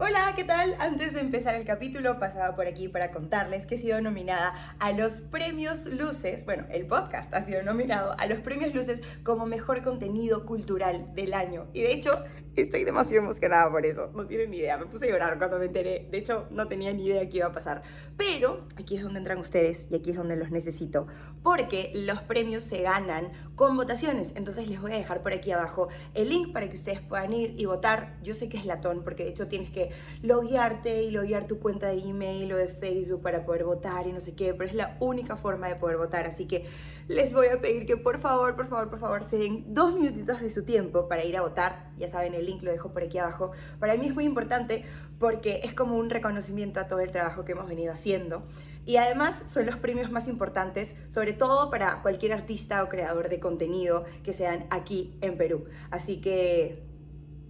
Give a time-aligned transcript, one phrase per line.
[0.00, 0.76] Hola, ¿qué tal?
[0.78, 4.92] Antes de empezar el capítulo pasaba por aquí para contarles que he sido nominada a
[4.92, 9.82] los premios Luces, bueno, el podcast ha sido nominado a los premios Luces como mejor
[9.82, 11.66] contenido cultural del año.
[11.72, 12.12] Y de hecho,
[12.54, 15.66] estoy demasiado emocionada por eso, no tienen ni idea, me puse a llorar cuando me
[15.66, 17.82] enteré, de hecho no tenía ni idea qué iba a pasar.
[18.16, 21.08] Pero aquí es donde entran ustedes y aquí es donde los necesito,
[21.42, 25.88] porque los premios se ganan con votaciones, entonces les voy a dejar por aquí abajo
[26.14, 28.16] el link para que ustedes puedan ir y votar.
[28.22, 29.90] Yo sé que es latón, porque de hecho tienes que
[30.22, 34.20] loguearte y loguear tu cuenta de email o de Facebook para poder votar y no
[34.20, 36.24] sé qué, pero es la única forma de poder votar.
[36.24, 36.66] Así que
[37.08, 40.40] les voy a pedir que por favor, por favor, por favor se den dos minutitos
[40.40, 41.90] de su tiempo para ir a votar.
[41.98, 43.50] Ya saben, el link lo dejo por aquí abajo.
[43.80, 44.84] Para mí es muy importante
[45.18, 48.44] porque es como un reconocimiento a todo el trabajo que hemos venido haciendo.
[48.88, 53.38] Y además son los premios más importantes, sobre todo para cualquier artista o creador de
[53.38, 55.66] contenido que sean aquí en Perú.
[55.90, 56.88] Así que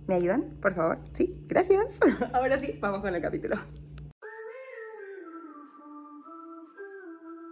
[0.09, 0.99] ¿Me ayudan, por favor?
[1.13, 2.01] Sí, gracias.
[2.33, 3.57] Ahora sí, vamos con el capítulo.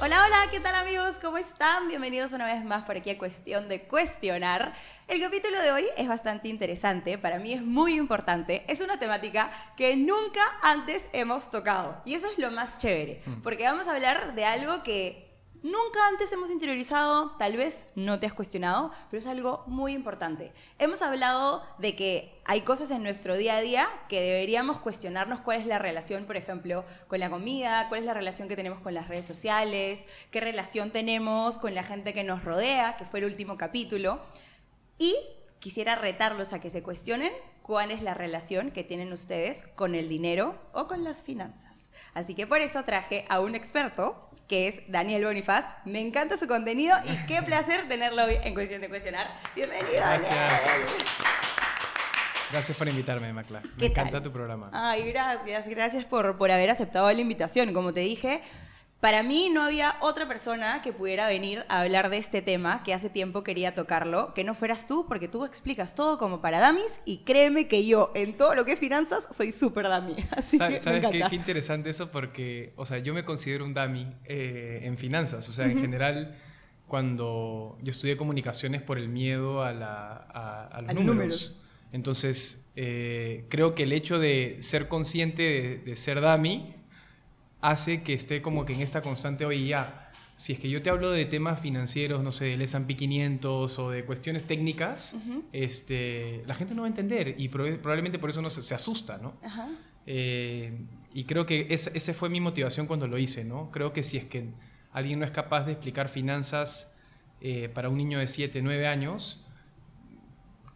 [0.00, 1.16] Hola, hola, ¿qué tal amigos?
[1.20, 1.88] ¿Cómo están?
[1.88, 4.72] Bienvenidos una vez más por aquí a Cuestión de Cuestionar.
[5.08, 9.50] El capítulo de hoy es bastante interesante, para mí es muy importante, es una temática
[9.76, 13.42] que nunca antes hemos tocado y eso es lo más chévere, mm.
[13.42, 15.27] porque vamos a hablar de algo que
[15.62, 20.52] nunca antes hemos interiorizado, tal vez no te has cuestionado, pero es algo muy importante.
[20.78, 25.60] Hemos hablado de que hay cosas en nuestro día a día que deberíamos cuestionarnos cuál
[25.60, 28.94] es la relación, por ejemplo, con la comida, cuál es la relación que tenemos con
[28.94, 33.26] las redes sociales, qué relación tenemos con la gente que nos rodea, que fue el
[33.26, 34.20] último capítulo.
[34.98, 35.14] Y
[35.58, 40.08] quisiera retarlos a que se cuestionen cuál es la relación que tienen ustedes con el
[40.08, 41.77] dinero o con las finanzas.
[42.18, 45.64] Así que por eso traje a un experto que es Daniel Bonifaz.
[45.84, 49.32] Me encanta su contenido y qué placer tenerlo hoy en Cuestión de Cuestionar.
[49.54, 50.28] Bienvenido, Gracias.
[50.28, 50.88] Daniel.
[52.50, 53.62] Gracias por invitarme, Macla.
[53.76, 54.68] Me encanta tu programa.
[54.72, 57.72] Ay, gracias, gracias por, por haber aceptado la invitación.
[57.72, 58.42] Como te dije,
[59.00, 62.92] para mí no había otra persona que pudiera venir a hablar de este tema que
[62.92, 67.00] hace tiempo quería tocarlo, que no fueras tú, porque tú explicas todo como para dummies
[67.04, 70.16] y créeme que yo en todo lo que es finanzas soy súper dummy.
[70.36, 72.10] Así ¿Sabes, que ¿sabes qué, qué, interesante eso?
[72.10, 75.48] Porque, o sea, yo me considero un dummy eh, en finanzas.
[75.48, 76.36] O sea, en general,
[76.88, 80.16] cuando yo estudié comunicaciones por el miedo a, la,
[80.72, 81.54] a, los números.
[81.92, 86.74] Entonces, eh, creo que el hecho de ser consciente de, de ser dummy
[87.60, 90.90] hace que esté como que en esta constante, oye, ya, si es que yo te
[90.90, 95.16] hablo de temas financieros, no sé, del S&P 500 o de cuestiones técnicas,
[95.52, 99.34] este, la gente no va a entender y probablemente por eso no se, asusta, ¿no?
[100.06, 100.78] Eh,
[101.12, 103.70] y creo que esa, esa, fue mi motivación cuando lo hice, ¿no?
[103.72, 104.50] Creo que si es que
[104.92, 106.94] alguien no es capaz de explicar finanzas
[107.40, 109.44] eh, para un niño de 7, 9 años,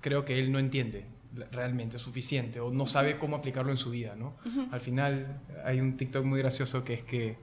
[0.00, 1.11] creo que él no entiende
[1.50, 4.36] realmente suficiente o no sabe cómo aplicarlo en su vida, ¿no?
[4.70, 7.36] Al final hay un TikTok muy gracioso que es que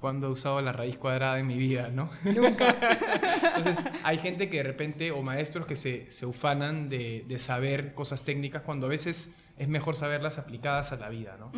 [0.00, 2.10] cuando he usado la raíz cuadrada en mi vida, ¿no?
[2.24, 2.76] Nunca.
[3.56, 7.94] Entonces, hay gente que de repente, o maestros que se, se ufanan de, de, saber
[7.94, 11.52] cosas técnicas cuando a veces es mejor saberlas aplicadas a la vida, ¿no?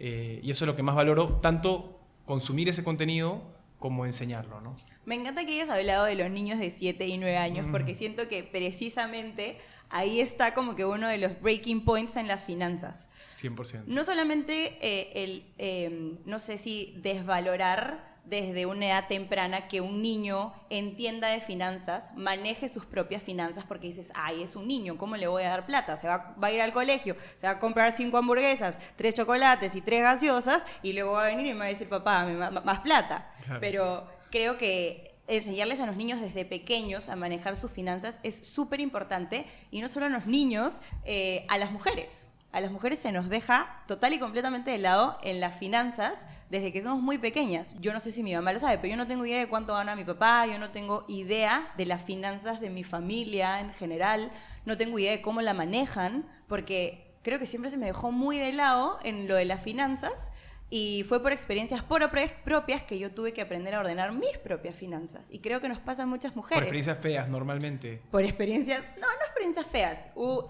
[0.00, 3.44] Eh, y eso es lo que más valoro, tanto consumir ese contenido
[3.84, 4.74] como enseñarlo, ¿no?
[5.04, 8.28] Me encanta que hayas hablado de los niños de 7 y 9 años, porque siento
[8.28, 9.58] que precisamente
[9.90, 13.10] ahí está como que uno de los breaking points en las finanzas.
[13.30, 13.82] 100%.
[13.84, 20.00] No solamente eh, el, em, no sé si desvalorar desde una edad temprana que un
[20.02, 25.16] niño entienda de finanzas, maneje sus propias finanzas, porque dices, ay, es un niño, ¿cómo
[25.16, 25.96] le voy a dar plata?
[25.96, 29.76] Se va, va a ir al colegio, se va a comprar cinco hamburguesas, tres chocolates
[29.76, 32.64] y tres gaseosas, y luego va a venir y me va a decir, papá, más,
[32.64, 33.30] más plata.
[33.60, 38.80] Pero creo que enseñarles a los niños desde pequeños a manejar sus finanzas es súper
[38.80, 42.28] importante y no solo a los niños, eh, a las mujeres.
[42.52, 46.14] A las mujeres se nos deja total y completamente de lado en las finanzas
[46.54, 47.74] desde que somos muy pequeñas.
[47.80, 49.74] Yo no sé si mi mamá lo sabe, pero yo no tengo idea de cuánto
[49.74, 54.30] gana mi papá, yo no tengo idea de las finanzas de mi familia en general,
[54.64, 58.38] no tengo idea de cómo la manejan, porque creo que siempre se me dejó muy
[58.38, 60.30] de lado en lo de las finanzas
[60.70, 65.26] y fue por experiencias propias que yo tuve que aprender a ordenar mis propias finanzas.
[65.30, 66.58] Y creo que nos pasa a muchas mujeres.
[66.58, 68.00] Por experiencias feas, normalmente.
[68.12, 69.98] Por experiencias, no, no experiencias feas.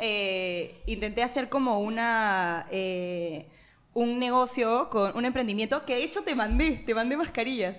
[0.01, 3.49] Eh, intenté hacer como una, eh,
[3.95, 7.77] un negocio, con un emprendimiento que de hecho te mandé, te mandé mascarillas.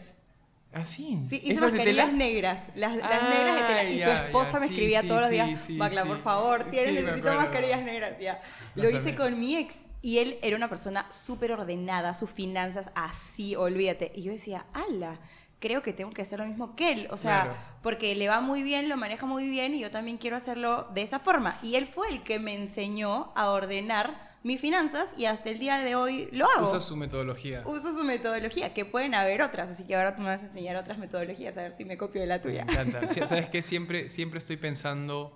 [0.74, 1.22] Ah, sí.
[1.30, 2.60] Sí, hice mascarillas negras.
[2.76, 3.84] Las, las negras de tela.
[3.90, 8.20] Y tu esposa me escribía todos los días, Bacla, por favor, tienes, necesito mascarillas negras.
[8.20, 8.42] Ya.
[8.76, 9.76] Lo hice con mi ex.
[10.02, 14.12] Y él era una persona súper ordenada, sus finanzas así, olvídate.
[14.14, 15.20] Y yo decía, ala,
[15.60, 17.08] creo que tengo que hacer lo mismo que él.
[17.10, 20.36] O sea, porque le va muy bien, lo maneja muy bien y yo también quiero
[20.36, 21.58] hacerlo de esa forma.
[21.64, 25.80] Y él fue el que me enseñó a ordenar mis finanzas y hasta el día
[25.80, 26.68] de hoy lo hago.
[26.68, 27.64] Usa su metodología.
[27.66, 30.76] Uso su metodología, que pueden haber otras, así que ahora tú me vas a enseñar
[30.76, 32.64] otras metodologías, a ver si me copio de la tuya.
[32.64, 33.08] Me encanta.
[33.26, 33.64] ¿Sabes qué?
[33.64, 35.36] Siempre, siempre estoy pensando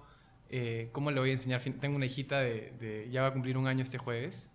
[0.51, 1.59] eh, cómo le voy a enseñar.
[1.59, 4.47] Tengo una hijita de, ya va a cumplir un año este jueves.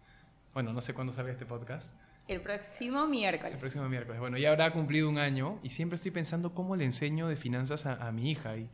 [0.52, 1.92] Bueno, no sé cuándo salga este podcast.
[2.28, 3.54] El próximo miércoles.
[3.54, 4.20] El próximo miércoles.
[4.20, 7.86] Bueno, ya habrá cumplido un año y siempre estoy pensando cómo le enseño de finanzas
[7.86, 8.56] a, a mi hija.
[8.56, 8.70] Y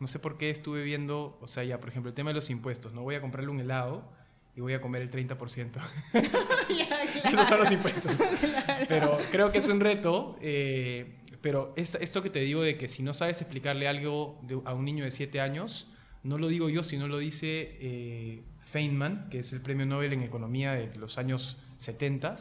[0.00, 2.50] no sé por qué estuve viendo, o sea, ya, por ejemplo, el tema de los
[2.50, 2.92] impuestos.
[2.94, 4.18] No voy a comprarle un helado
[4.60, 5.70] y voy a comer el 30%.
[7.32, 8.18] Esos son los impuestos.
[8.88, 10.36] Pero creo que es un reto.
[10.42, 14.84] Eh, pero esto que te digo de que si no sabes explicarle algo a un
[14.84, 15.88] niño de 7 años,
[16.22, 20.22] no lo digo yo, sino lo dice eh, Feynman, que es el premio Nobel en
[20.22, 22.34] economía de los años 70,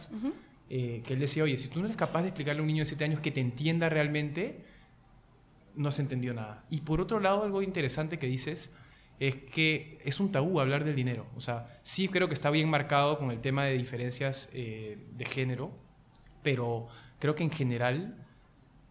[0.69, 2.81] eh, que él decía, oye, si tú no eres capaz de explicarle a un niño
[2.81, 4.65] de 7 años que te entienda realmente,
[5.77, 6.65] no has entendido nada.
[6.69, 8.69] Y por otro lado, algo interesante que dices
[9.19, 11.25] es que es un tabú hablar del dinero.
[11.35, 15.25] O sea, sí creo que está bien marcado con el tema de diferencias eh, de
[15.25, 15.71] género,
[16.41, 16.87] pero
[17.19, 18.15] creo que en general,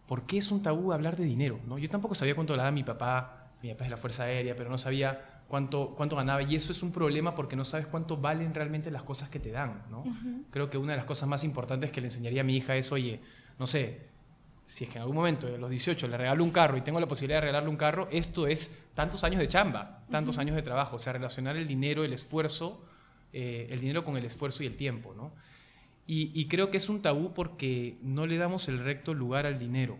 [0.07, 1.59] ¿por qué es un tabú hablar de dinero?
[1.67, 1.77] ¿no?
[1.79, 4.69] Yo tampoco sabía cuánto ganaba mi papá, mi papá es de la Fuerza Aérea, pero
[4.69, 8.53] no sabía cuánto, cuánto ganaba y eso es un problema porque no sabes cuánto valen
[8.53, 9.83] realmente las cosas que te dan.
[9.89, 10.03] ¿no?
[10.51, 12.91] Creo que una de las cosas más importantes que le enseñaría a mi hija es,
[12.91, 13.19] oye,
[13.57, 14.07] no sé,
[14.69, 16.99] si es que en algún momento de los 18 le regalo un carro y tengo
[16.99, 20.61] la posibilidad de regalarle un carro, esto es tantos años de chamba, tantos años de
[20.61, 22.79] trabajo, o sea, relacionar el dinero, el esfuerzo,
[23.33, 25.31] eh, el dinero con el esfuerzo y el tiempo, ¿no?
[26.05, 29.97] Y, creo que es un tabú porque no le damos el recto lugar al dinero.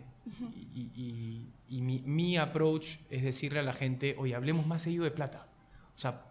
[0.74, 5.46] Y, mi, mi, approach es decirle a la gente, oye, hablemos más seguido de plata.
[5.94, 6.24] O sea,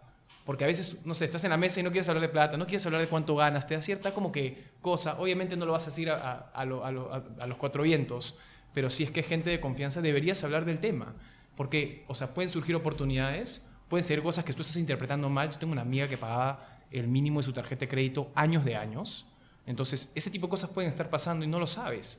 [0.50, 2.56] porque a veces, no sé, estás en la mesa y no quieres hablar de plata,
[2.56, 5.20] no quieres hablar de cuánto ganas, te da cierta como que cosa.
[5.20, 8.36] Obviamente no lo vas a decir a, los cuatro vientos,
[8.74, 11.14] pero si es que es gente de confianza, deberías hablar del tema.
[11.54, 15.52] Porque, o sea, pueden surgir oportunidades, pueden ser cosas que tú estás interpretando mal.
[15.52, 18.74] Yo tengo una amiga que pagaba el mínimo de su tarjeta de crédito años de
[18.74, 19.26] años.
[19.66, 22.18] Entonces, ese tipo de cosas pueden estar pasando y no lo sabes.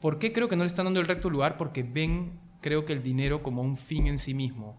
[0.00, 1.58] ¿Por qué creo que no le están dando el recto lugar?
[1.58, 4.78] Porque ven, creo que el dinero como un fin en sí mismo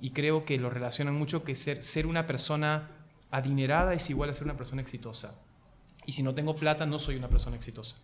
[0.00, 2.90] y creo que lo relacionan mucho que ser, ser una persona
[3.30, 5.40] adinerada es igual a ser una persona exitosa.
[6.06, 7.96] Y si no tengo plata, no soy una persona exitosa.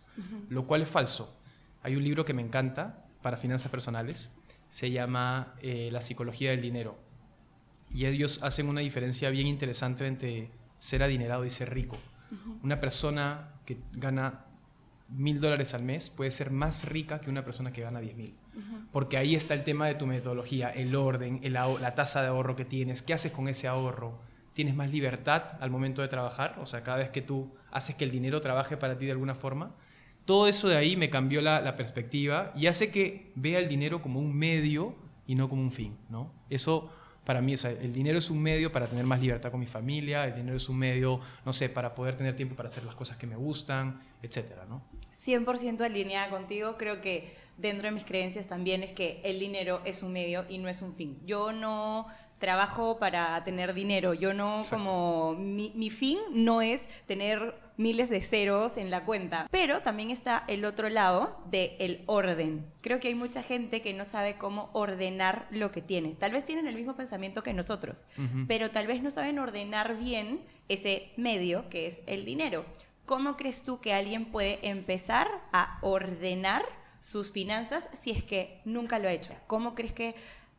[0.49, 1.35] Lo cual es falso.
[1.83, 4.29] Hay un libro que me encanta para finanzas personales.
[4.69, 6.97] Se llama eh, La psicología del dinero.
[7.93, 11.97] Y ellos hacen una diferencia bien interesante entre ser adinerado y ser rico.
[12.61, 14.45] Una persona que gana
[15.09, 18.35] mil dólares al mes puede ser más rica que una persona que gana diez mil.
[18.91, 22.65] Porque ahí está el tema de tu metodología, el orden, la tasa de ahorro que
[22.65, 24.19] tienes, qué haces con ese ahorro.
[24.53, 26.57] ¿Tienes más libertad al momento de trabajar?
[26.59, 29.35] O sea, cada vez que tú haces que el dinero trabaje para ti de alguna
[29.35, 29.75] forma.
[30.25, 34.19] Todo eso de ahí me cambió la, perspectiva y hace que vea el dinero como
[34.19, 34.95] un medio
[35.25, 35.95] y no como un fin.
[36.09, 36.31] ¿no?
[36.49, 36.89] Eso
[37.27, 40.33] para mí, el dinero es un medio para tener más libertad con mi familia, el
[40.33, 43.27] dinero es un medio, no sé, para poder tener tiempo para hacer las cosas que
[43.27, 44.81] me gustan, etcétera, ¿no?
[45.11, 50.03] 100% alineada contigo, creo que dentro de mis creencias también es que el dinero es
[50.03, 51.19] un medio y no es un fin.
[51.25, 52.07] Yo no
[52.39, 58.21] trabajo para tener dinero, yo no como mi, mi fin no es tener miles de
[58.21, 59.47] ceros en la cuenta.
[59.51, 62.65] Pero también está el otro lado del el orden.
[62.81, 66.09] Creo que hay mucha gente que no sabe cómo ordenar lo que tiene.
[66.09, 68.07] Tal vez tienen el mismo pensamiento que nosotros,
[68.47, 72.65] pero tal vez no saben ordenar bien ese medio que es el dinero.
[73.05, 76.65] ¿Cómo crees tú que alguien puede empezar a ordenar
[76.99, 79.33] sus finanzas si es que nunca lo ha hecho?
[79.47, 80.15] ¿Cómo crees que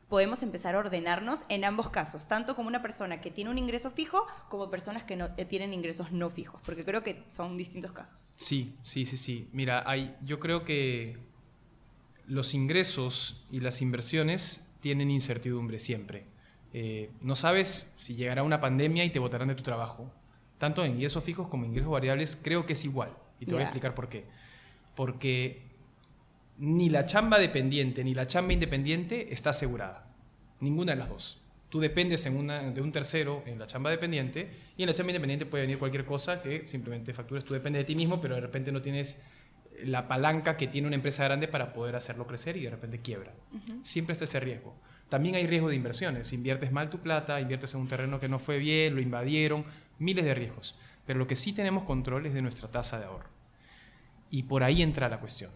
[0.08, 3.90] podemos empezar a ordenarnos en ambos casos, tanto como una persona que tiene un ingreso
[3.90, 8.30] fijo como personas que no, tienen ingresos no fijos, porque creo que son distintos casos.
[8.36, 9.48] Sí, sí, sí, sí.
[9.52, 11.18] Mira, hay, yo creo que
[12.26, 16.24] los ingresos y las inversiones tienen incertidumbre siempre.
[16.72, 20.12] Eh, no sabes si llegará una pandemia y te botarán de tu trabajo.
[20.58, 23.12] Tanto en ingresos fijos como en ingresos variables, creo que es igual.
[23.40, 24.26] Y te voy a explicar por qué.
[24.96, 25.67] Porque
[26.58, 30.06] ni la chamba dependiente ni la chamba independiente está asegurada.
[30.60, 31.40] Ninguna de las dos.
[31.68, 35.12] Tú dependes en una, de un tercero en la chamba dependiente y en la chamba
[35.12, 37.44] independiente puede venir cualquier cosa que simplemente factures.
[37.44, 39.20] Tú dependes de ti mismo, pero de repente no tienes
[39.84, 43.32] la palanca que tiene una empresa grande para poder hacerlo crecer y de repente quiebra.
[43.84, 44.74] Siempre está ese riesgo.
[45.08, 46.32] También hay riesgo de inversiones.
[46.32, 49.64] Inviertes mal tu plata, inviertes en un terreno que no fue bien, lo invadieron,
[49.98, 50.74] miles de riesgos.
[51.06, 53.28] Pero lo que sí tenemos control es de nuestra tasa de ahorro.
[54.30, 55.50] Y por ahí entra la cuestión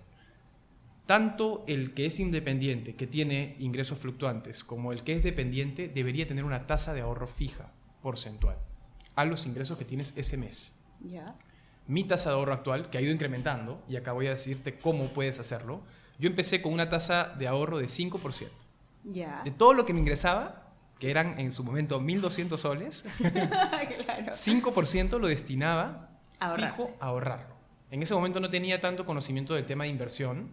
[1.06, 6.26] tanto el que es independiente, que tiene ingresos fluctuantes, como el que es dependiente, debería
[6.26, 8.59] tener una tasa de ahorro fija, porcentual,
[9.14, 10.76] a los ingresos que tienes ese mes.
[11.00, 11.37] Ya.
[11.87, 15.09] Mi tasa de ahorro actual, que ha ido incrementando, y acá voy a decirte cómo
[15.09, 15.82] puedes hacerlo,
[16.18, 18.49] yo empecé con una tasa de ahorro de 5%.
[19.04, 19.42] Ya.
[19.44, 24.32] De todo lo que me ingresaba, que eran en su momento 1.200 soles, claro.
[24.32, 26.54] 5% lo destinaba a
[27.00, 27.56] ahorrarlo.
[27.90, 30.50] En ese momento no tenía tanto conocimiento del tema de inversión,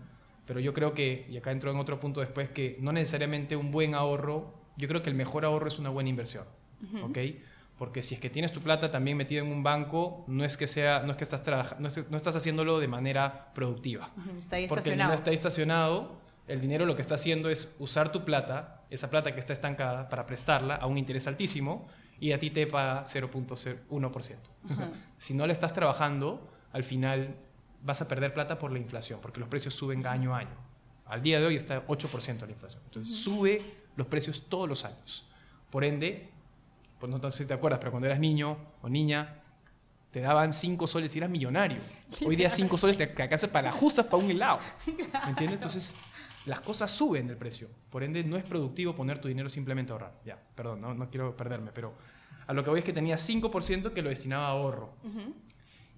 [0.50, 3.70] pero yo creo que, y acá entro en otro punto después, que no necesariamente un
[3.70, 6.46] buen ahorro, yo creo que el mejor ahorro es una buena inversión,
[7.04, 7.20] ¿ok?
[7.78, 10.66] Porque si es que tienes tu plata también metida en un banco, no es que,
[10.66, 14.12] sea, no es que estás, no, es- no estás haciéndolo de manera productiva.
[14.18, 15.10] Ujú, Está ahí Porque estacionado.
[15.12, 16.12] dinero está ahí estacionado,
[16.48, 20.10] el dinero lo que está haciendo es usar tu plata, esa plata que está estancada,
[20.10, 21.86] para prestarla a un interés altísimo
[22.20, 24.38] y a ti te paga 0.1%.
[25.20, 27.36] si no le estás trabajando, al final
[27.84, 30.56] vas a perder plata por la inflación, porque los precios suben año a año.
[31.06, 32.82] Al día de hoy está 8% la inflación.
[32.86, 33.62] Entonces sube
[33.96, 35.28] los precios todos los años.
[35.70, 36.30] Por ende,
[37.00, 39.42] pues no sé si te acuerdas, pero cuando eras niño o niña,
[40.12, 41.80] te daban 5 soles y eras millonario.
[42.26, 44.60] Hoy día 5 soles te alcanza para la justa para un helado.
[44.86, 45.58] ¿Me entiendes?
[45.58, 45.96] Entonces,
[46.46, 47.70] las cosas suben del precio.
[47.90, 50.20] Por ende, no es productivo poner tu dinero simplemente a ahorrar.
[50.26, 51.94] Ya, perdón, no, no quiero perderme, pero
[52.48, 54.94] a lo que voy es que tenía 5% que lo destinaba a ahorro.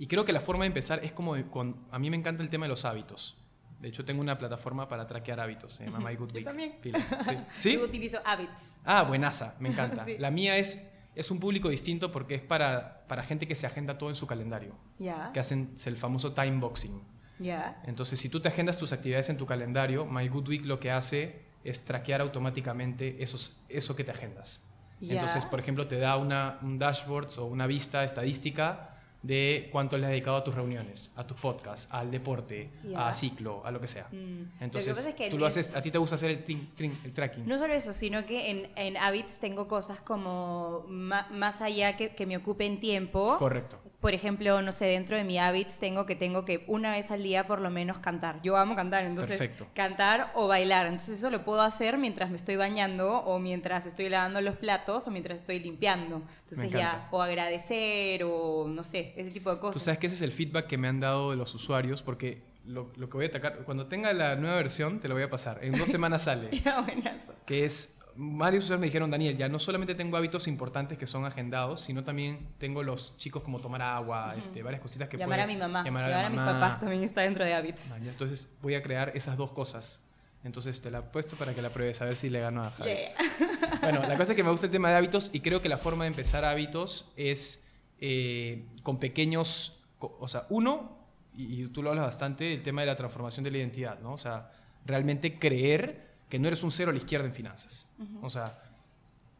[0.01, 2.49] Y creo que la forma de empezar es como con, a mí me encanta el
[2.49, 3.37] tema de los hábitos.
[3.79, 6.45] De hecho, tengo una plataforma para traquear hábitos, se llama My Good Yo Week.
[6.45, 6.75] también.
[6.81, 7.37] Pilas, sí.
[7.59, 7.73] ¿Sí?
[7.73, 8.63] Yo utilizo Habits.
[8.83, 10.03] Ah, buenaza, me encanta.
[10.05, 10.15] Sí.
[10.17, 13.99] La mía es, es un público distinto porque es para, para gente que se agenda
[13.99, 15.29] todo en su calendario, Ya.
[15.33, 16.99] que hacen el famoso time boxing.
[17.37, 17.79] Ya.
[17.85, 20.89] Entonces, si tú te agendas tus actividades en tu calendario, My Good Week lo que
[20.89, 24.67] hace es traquear automáticamente esos, eso que te agendas.
[24.99, 25.13] Ya.
[25.13, 28.90] Entonces, por ejemplo, te da una, un dashboard o una vista estadística
[29.23, 33.07] de cuánto le has dedicado a tus reuniones, a tus podcasts, al deporte, Ya.
[33.07, 34.07] a ciclo, a lo que sea.
[34.11, 34.15] Mm.
[34.15, 36.45] Lo que Entonces, pasa es que tú lo haces, a ti te gusta hacer el,
[36.45, 37.45] trin- trin- el tracking.
[37.47, 42.25] No solo eso, sino que en, en Habits tengo cosas como más allá que, que
[42.25, 43.37] me ocupen tiempo.
[43.37, 43.79] Correcto.
[44.01, 47.21] Por ejemplo, no sé, dentro de mi Habits tengo que tengo que una vez al
[47.21, 48.41] día por lo menos cantar.
[48.41, 49.67] Yo amo cantar, entonces Perfecto.
[49.75, 50.87] cantar o bailar.
[50.87, 55.05] Entonces eso lo puedo hacer mientras me estoy bañando o mientras estoy lavando los platos
[55.07, 56.23] o mientras estoy limpiando.
[56.49, 59.83] Entonces ya o agradecer o no sé, ese tipo de Tú cosas.
[59.83, 62.91] sabes que ese es el feedback que me han dado de los usuarios, porque lo,
[62.95, 65.63] lo que voy a atacar, cuando tenga la nueva versión, te lo voy a pasar.
[65.63, 66.49] En dos semanas sale.
[66.59, 67.33] Ya, buenazo.
[67.45, 71.25] que es, varios usuarios me dijeron, Daniel, ya no solamente tengo hábitos importantes que son
[71.25, 75.47] agendados, sino también tengo los chicos como tomar agua, este, varias cositas que Llamar a
[75.47, 78.75] mi mamá, llamar llamar, a, a, mis papás también está dentro de ya, Entonces voy
[78.75, 80.03] a crear esas dos cosas.
[80.43, 82.71] Entonces te la he puesto para que la pruebes, a ver si le gano a
[82.71, 82.89] Javi.
[82.89, 83.11] Yeah.
[83.81, 85.77] Bueno, la cosa es que me gusta el tema de hábitos y creo que la
[85.77, 87.65] forma de empezar hábitos es
[87.99, 90.99] eh, con pequeños, o sea, uno,
[91.33, 94.13] y, y tú lo hablas bastante, el tema de la transformación de la identidad, ¿no?
[94.13, 94.51] O sea,
[94.85, 97.89] realmente creer que no eres un cero a la izquierda en finanzas.
[98.21, 98.63] O sea,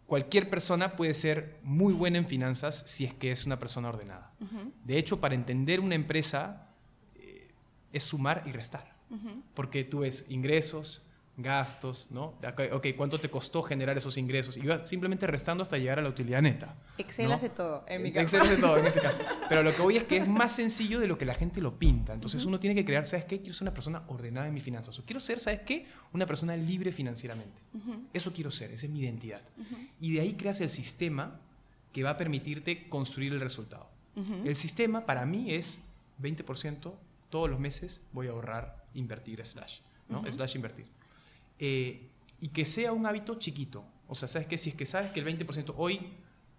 [0.05, 4.33] cualquier persona puede ser muy buena en finanzas si es que es una persona ordenada.
[4.83, 6.67] De hecho, para entender una empresa
[7.15, 7.49] eh,
[7.93, 8.93] es sumar y restar.
[9.53, 11.01] Porque tú ves ingresos,
[11.41, 12.33] gastos, ¿no?
[12.71, 14.57] Ok, ¿cuánto te costó generar esos ingresos?
[14.57, 16.75] Y vas simplemente restando hasta llegar a la utilidad neta.
[16.97, 17.33] Excel ¿no?
[17.33, 18.37] hace todo, en mi caso.
[18.37, 19.19] Excel hace todo en ese caso.
[19.49, 21.77] Pero lo que voy es que es más sencillo de lo que la gente lo
[21.77, 22.13] pinta.
[22.13, 23.39] Entonces uno tiene que crear, ¿sabes qué?
[23.39, 24.97] Quiero ser una persona ordenada en mis finanzas.
[24.99, 25.85] O quiero ser, ¿sabes qué?
[26.13, 27.61] Una persona libre financieramente.
[28.13, 29.41] Eso quiero ser, esa es mi identidad.
[29.99, 31.39] Y de ahí creas el sistema
[31.93, 33.89] que va a permitirte construir el resultado.
[34.43, 35.79] El sistema para mí es
[36.21, 36.93] 20%
[37.31, 39.79] todos los meses voy a ahorrar, invertir, slash,
[40.09, 40.23] ¿no?
[40.31, 40.85] Slash invertir.
[41.61, 42.09] Eh,
[42.41, 43.85] y que sea un hábito chiquito.
[44.07, 44.57] O sea, ¿sabes qué?
[44.57, 45.99] Si es que sabes que el 20% hoy,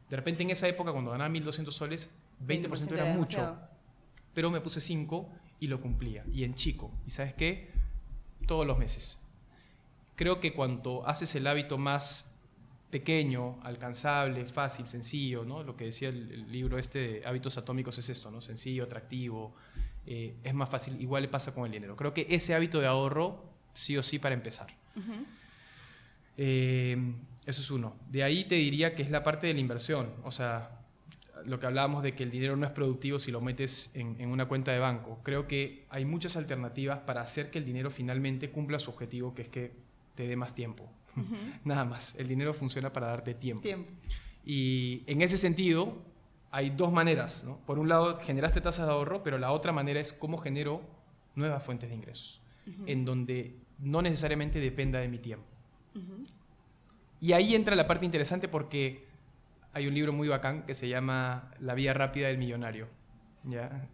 [0.08, 2.08] de repente en esa época cuando ganaba 1.200 soles,
[2.46, 3.40] 20%, era mucho.
[3.40, 3.68] demasiado.
[4.32, 5.28] Pero me puse 5
[5.60, 6.24] y lo cumplía.
[6.32, 6.90] Y en chico.
[7.06, 7.70] ¿Y sabes qué?
[8.46, 9.20] Todos los meses.
[10.16, 12.38] Creo que cuando haces el hábito más
[12.90, 15.62] pequeño, alcanzable, fácil, sencillo, ¿no?
[15.62, 18.40] Lo que decía el, el libro este de hábitos atómicos es esto, ¿no?
[18.40, 19.54] Sencillo, atractivo,
[20.06, 21.00] eh, es más fácil.
[21.00, 21.96] Igual le pasa con el dinero.
[21.96, 23.44] Creo que ese hábito de ahorro,
[23.74, 24.81] sí o sí, para empezar.
[26.36, 26.96] Eh,
[27.46, 27.96] eso es uno.
[28.10, 30.10] De ahí te diría que es la parte de la inversión.
[30.24, 30.80] O sea,
[31.44, 34.28] lo que hablábamos de que el dinero no es productivo si lo metes en, en
[34.30, 35.20] una cuenta de banco.
[35.22, 39.42] Creo que hay muchas alternativas para hacer que el dinero finalmente cumpla su objetivo, que
[39.42, 39.72] es que
[40.14, 40.88] te dé más tiempo.
[41.64, 42.14] Nada más.
[42.18, 43.62] El dinero funciona para darte tiempo.
[43.62, 43.90] Tiempo.
[44.44, 46.02] Y en ese sentido,
[46.50, 47.44] hay dos maneras.
[47.44, 47.58] ¿no?
[47.66, 50.82] Por un lado, generaste tasas de ahorro, pero la otra manera es cómo genero
[51.34, 52.40] nuevas fuentes de ingresos,
[52.86, 55.46] en donde no necesariamente dependa de mi tiempo.
[57.20, 59.04] Y ahí entra la parte interesante porque
[59.72, 62.88] hay un libro muy bacán que se llama La vía rápida del millonario.
[63.44, 63.88] Ya,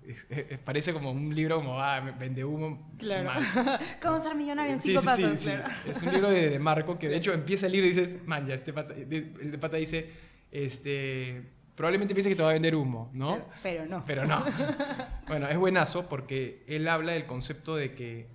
[0.64, 2.90] parece como un libro como, ah, vende humo.
[2.98, 3.30] Claro.
[4.02, 5.40] ¿Cómo ser millonario en cinco pasos?
[5.40, 5.50] Sí,
[5.88, 8.54] Es un libro de, Marco que de hecho empieza el libro y dices, man, ya,
[8.54, 10.10] este pata, el de pata dice,
[10.52, 11.42] este,
[11.74, 13.40] probablemente piense que te va a vender humo, ¿no?
[13.62, 14.04] Pero, no.
[14.06, 14.44] Pero no.
[15.28, 18.26] bueno, es buenazo porque él habla del concepto de que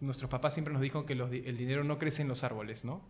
[0.00, 3.02] nuestros papás siempre nos dijo que el dinero no crece en los árboles, ¿no?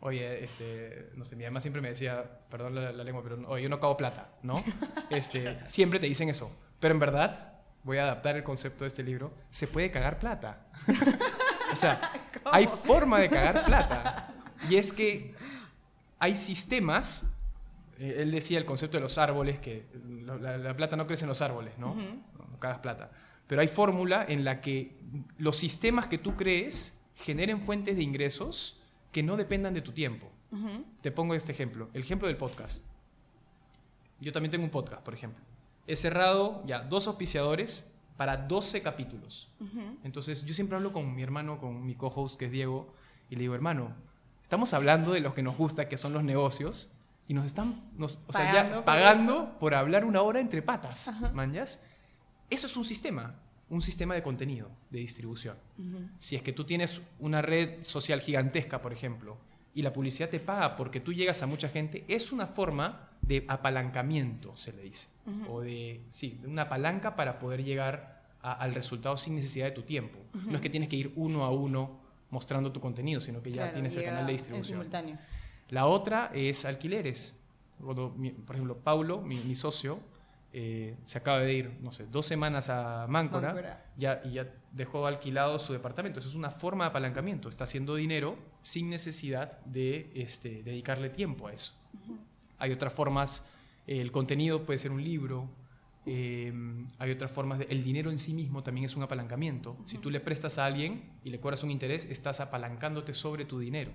[0.00, 3.68] Oye, este, no sé, mi mamá siempre me decía, perdón la, lengua, pero oye, yo
[3.68, 4.62] no cago plata, ¿no?
[5.10, 6.50] este, siempre te dicen eso.
[6.78, 10.66] Pero en verdad, voy a adaptar el concepto de este libro, se puede cagar plata.
[11.72, 12.12] o sea,
[12.44, 14.34] hay forma de cagar plata.
[14.68, 15.34] Y es que
[16.18, 17.30] hay sistemas,
[17.98, 19.86] eh, él decía el concepto de los árboles, que
[20.24, 21.94] la, plata no crece en los árboles, ¿no?
[21.94, 23.10] No cagas plata.
[23.50, 24.99] Pero hay fórmula en la que
[25.38, 28.80] los sistemas que tú crees generen fuentes de ingresos
[29.12, 30.30] que no dependan de tu tiempo.
[31.00, 32.84] Te pongo este ejemplo, el ejemplo del podcast.
[34.20, 35.42] Yo también tengo un podcast, por ejemplo.
[35.86, 39.48] He cerrado ya dos auspiciadores para 12 capítulos.
[40.04, 42.92] Entonces, yo siempre hablo con mi hermano, con mi co-host, que es Diego,
[43.30, 43.94] y le digo, hermano,
[44.42, 46.90] estamos hablando de lo que nos gusta, que son los negocios,
[47.28, 47.80] y nos están
[48.84, 51.80] pagando, por, hablar una hora entre patas, ¿manjas?
[52.50, 53.36] Eso es un sistema,
[53.70, 55.56] un sistema de contenido, de distribución.
[56.18, 59.38] Si es que tú tienes una red social gigantesca, por ejemplo,
[59.74, 63.44] y la publicidad te paga porque tú llegas a mucha gente, es una forma de
[63.48, 65.08] apalancamiento, se le dice.
[65.48, 70.18] O de, sí, una palanca para poder llegar al resultado sin necesidad de tu tiempo.
[70.34, 72.00] No es que tienes que ir uno a uno
[72.30, 74.84] mostrando tu contenido, sino que ya tienes el canal de distribución.
[75.68, 77.40] La otra es alquileres.
[77.78, 80.00] por ejemplo, Paulo, mi socio,
[80.52, 85.06] eh, se acaba de ir, no sé, dos semanas a Máncora, Ya, y ya dejó
[85.06, 86.18] alquilado su departamento.
[86.18, 87.48] Eso es una forma de apalancamiento.
[87.48, 91.74] Está haciendo dinero sin necesidad de este, dedicarle tiempo a eso.
[92.58, 93.46] Hay otras formas,
[93.86, 95.48] el contenido puede ser un libro,
[96.06, 96.52] eh,
[96.98, 99.76] hay otras formas, el dinero en sí mismo también es un apalancamiento.
[99.84, 103.60] Si tú le prestas a alguien y le cobras un interés, estás apalancándote sobre tu
[103.60, 103.92] dinero.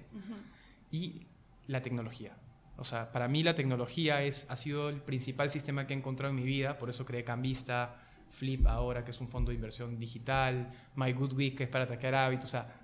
[0.89, 1.23] Y
[1.67, 2.37] la tecnología.
[2.77, 6.31] O sea, para mí la tecnología es, ha sido el principal sistema que he encontrado
[6.31, 7.95] en mi vida, por eso creé Cambista,
[8.31, 11.85] Flip ahora, que es un fondo de inversión digital, My Good Week, que es para
[11.85, 12.45] atacar hábitos.
[12.45, 12.81] O sea,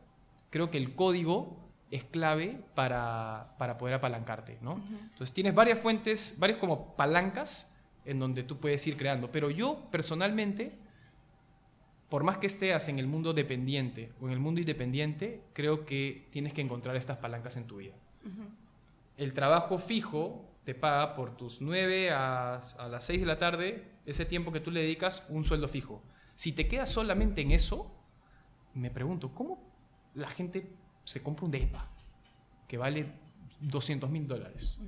[0.49, 1.58] creo que el código
[1.91, 4.82] es clave para, para poder apalancarte, ¿no?
[4.89, 7.75] Entonces tienes varias fuentes, varias como palancas
[8.06, 9.30] en donde tú puedes ir creando.
[9.30, 10.71] Pero yo personalmente,
[12.08, 16.27] por más que estés en el mundo dependiente o en el mundo independiente, creo que
[16.32, 17.95] tienes que encontrar estas palancas en tu vida
[19.17, 24.26] el trabajo fijo te paga por tus 9 a, las 6 de la tarde, ese
[24.26, 26.04] tiempo que tú le dedicas, un sueldo fijo.
[26.36, 27.91] Si te quedas solamente en eso,
[28.74, 29.62] me pregunto, ¿cómo
[30.13, 30.71] la gente
[31.04, 31.88] se compra un DEPA
[32.67, 33.12] que vale
[33.60, 34.80] 200 mil dólares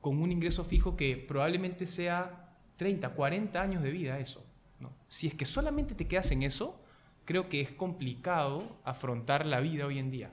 [0.00, 4.44] con un ingreso fijo que probablemente sea 30, 40 años de vida eso?
[4.80, 4.92] ¿no?
[5.08, 6.80] Si es que solamente te quedas en eso,
[7.24, 10.32] creo que es complicado afrontar la vida hoy en día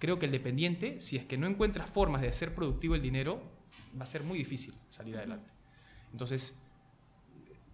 [0.00, 3.40] creo que el dependiente, si es que no encuentras formas de hacer productivo el dinero,
[3.98, 5.52] va a ser muy difícil salir adelante.
[6.10, 6.58] Entonces,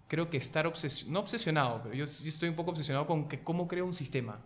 [0.08, 3.66] creo que estar obsesionado, no obsesionado, pero yo, estoy un poco obsesionado con que cómo
[3.66, 4.40] creo un sistema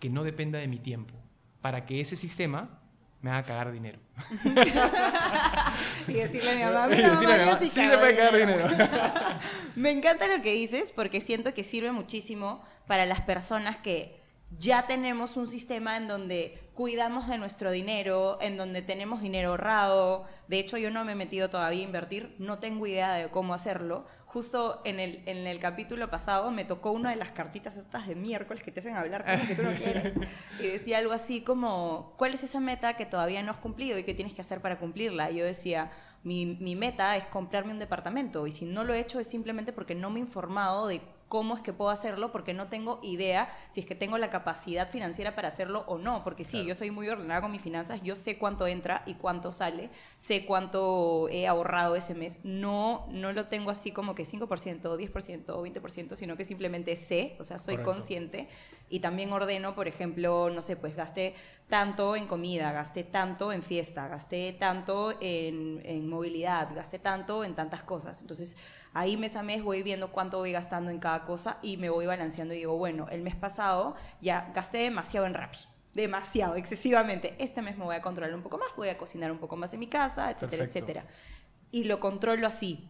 [0.00, 1.14] que no dependa de mi tiempo,
[1.60, 2.80] para que ese sistema
[3.20, 3.98] me haga cagar dinero.
[6.08, 8.68] y decirle a mi mamá, y decirle a mi mamá, sí me puede cagar dinero.
[9.76, 14.15] me encanta lo que dices porque siento que sirve muchísimo para las personas que
[14.50, 20.24] ya tenemos un sistema en donde cuidamos de nuestro dinero, en donde tenemos dinero ahorrado.
[20.46, 23.54] De hecho, yo no me he metido todavía a invertir, no tengo idea de cómo
[23.54, 24.06] hacerlo.
[24.26, 28.14] Justo en el, en el capítulo pasado me tocó una de las cartitas estas de
[28.14, 30.14] miércoles que te hacen hablar con que tú no quieres.
[30.60, 34.04] Y decía algo así como, ¿cuál es esa meta que todavía no has cumplido y
[34.04, 35.30] qué tienes que hacer para cumplirla?
[35.30, 35.90] Y yo decía,
[36.22, 39.72] mi, mi meta es comprarme un departamento y si no lo he hecho es simplemente
[39.72, 43.50] porque no me he informado de cómo es que puedo hacerlo porque no tengo idea
[43.70, 46.90] si es que tengo la capacidad financiera para hacerlo o no, porque sí, yo soy
[46.90, 51.46] muy ordenada con mis finanzas, yo sé cuánto entra y cuánto sale, sé cuánto he
[51.46, 56.36] ahorrado ese mes, no no lo tengo así como que 5%, 10% o 20%, sino
[56.36, 58.48] que simplemente sé, o sea, soy consciente
[58.88, 61.34] y también ordeno, por ejemplo, no sé, pues gasté
[61.68, 67.54] tanto en comida, gasté tanto en fiesta, gasté tanto en, en movilidad, gasté tanto en
[67.54, 68.20] tantas cosas.
[68.20, 68.56] Entonces,
[68.98, 72.06] ahí mes a mes voy viendo cuánto voy gastando en cada cosa y me voy
[72.06, 75.58] balanceando y digo, bueno, el mes pasado ya gasté demasiado en Rappi
[75.96, 77.34] demasiado, excesivamente.
[77.38, 79.72] Este mes me voy a controlar un poco más, voy a cocinar un poco más
[79.72, 81.06] en mi casa, etcétera, etcétera.
[81.72, 82.86] Y lo controlo así.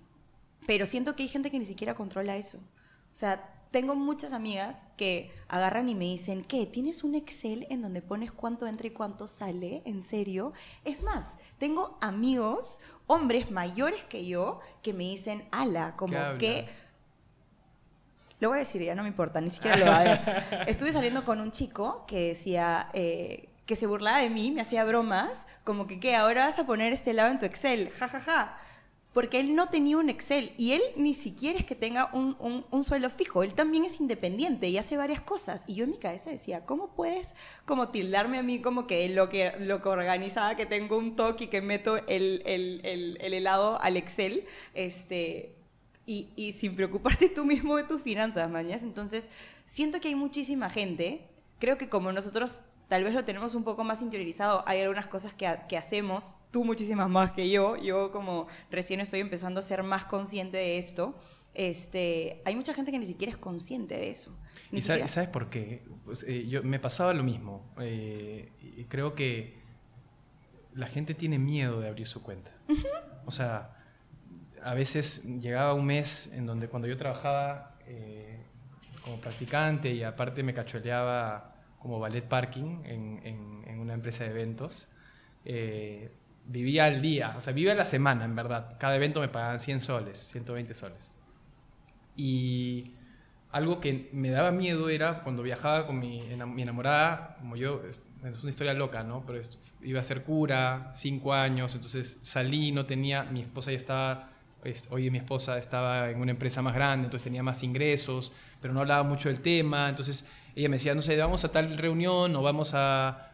[0.67, 2.59] Pero siento que hay gente que ni siquiera controla eso.
[2.59, 6.67] O sea, tengo muchas amigas que agarran y me dicen, ¿qué?
[6.67, 9.83] ¿Tienes un Excel en donde pones cuánto entra y cuánto sale?
[9.85, 10.53] ¿En serio?
[10.85, 11.27] Es más,
[11.59, 16.67] tengo amigos, hombres mayores que yo, que me dicen, ala, como que
[18.41, 20.65] Lo voy a decir, ya no me importa, ni siquiera lo va a ver.
[20.67, 22.89] Estuve saliendo con un chico que decía...
[22.93, 26.15] Eh, que se burlaba de mí, me hacía bromas, como que, ¿qué?
[26.15, 28.57] Ahora vas a poner este lado en tu Excel, ja, ja, ja
[29.17, 32.37] porque él no tenía un Excel y él ni siquiera es que tenga un,
[32.71, 35.65] un, sueldo fijo, él también es independiente y hace varias cosas.
[35.67, 39.31] Y yo en mi cabeza decía, ¿cómo puedes como tildarme a mí como que lo
[39.31, 43.81] que, lo que organizaba, que tengo un toque y que meto el, el, el, helado
[43.81, 44.45] al Excel?
[44.75, 45.57] Este,
[46.05, 48.83] y, y, sin preocuparte tú mismo de tus finanzas, mañas.
[48.83, 49.31] Entonces,
[49.65, 51.23] siento que hay muchísima gente,
[51.59, 54.63] creo que como nosotros tal vez lo tenemos un poco más interiorizado.
[54.67, 59.21] Hay algunas cosas que, que, hacemos, tú muchísimas más que yo, yo como recién estoy
[59.21, 61.15] empezando a ser más consciente de esto.
[61.55, 64.37] Este, hay mucha gente que ni siquiera es consciente de eso.
[64.71, 65.83] ¿Y sabes, por qué?
[66.05, 67.73] Pues, eh, yo, me pasaba lo mismo.
[67.81, 68.51] Eh,
[68.89, 69.57] creo que
[70.75, 72.53] la gente tiene miedo de abrir su cuenta.
[73.25, 73.75] O sea,
[74.63, 78.39] a veces llegaba un mes en donde cuando yo trabajaba eh,
[79.03, 83.21] como practicante y aparte me cacholeaba como ballet parking en,
[83.67, 84.89] en, una empresa de eventos.
[85.45, 86.11] Eh,
[86.47, 88.77] vivía al día, o sea, vivía la semana, en verdad.
[88.79, 91.13] Cada evento me pagaban 100 soles, 120 soles.
[92.17, 92.93] Y
[93.53, 98.01] algo que me daba miedo era cuando viajaba con mi enamorada, como yo, es,
[98.43, 99.25] una historia loca, ¿no?
[99.27, 99.41] Pero
[99.83, 104.31] iba a ser cura, cinco años, entonces salí, no tenía, mi esposa ya estaba,
[104.91, 108.81] oye, mi esposa estaba en una empresa más grande, entonces tenía más ingresos, pero no
[108.81, 112.43] hablaba mucho del tema, entonces ella me decía, no sé, vamos a tal reunión o
[112.43, 113.33] vamos a,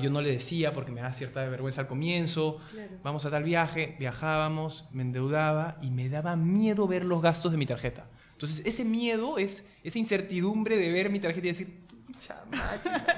[0.00, 2.58] yo no le decía porque me da cierta vergüenza al comienzo,
[3.02, 7.58] vamos a tal viaje, viajábamos, me endeudaba y me daba miedo ver los gastos de
[7.58, 8.06] mi tarjeta.
[8.32, 11.84] Entonces, ese miedo es esa incertidumbre de ver mi tarjeta y decir,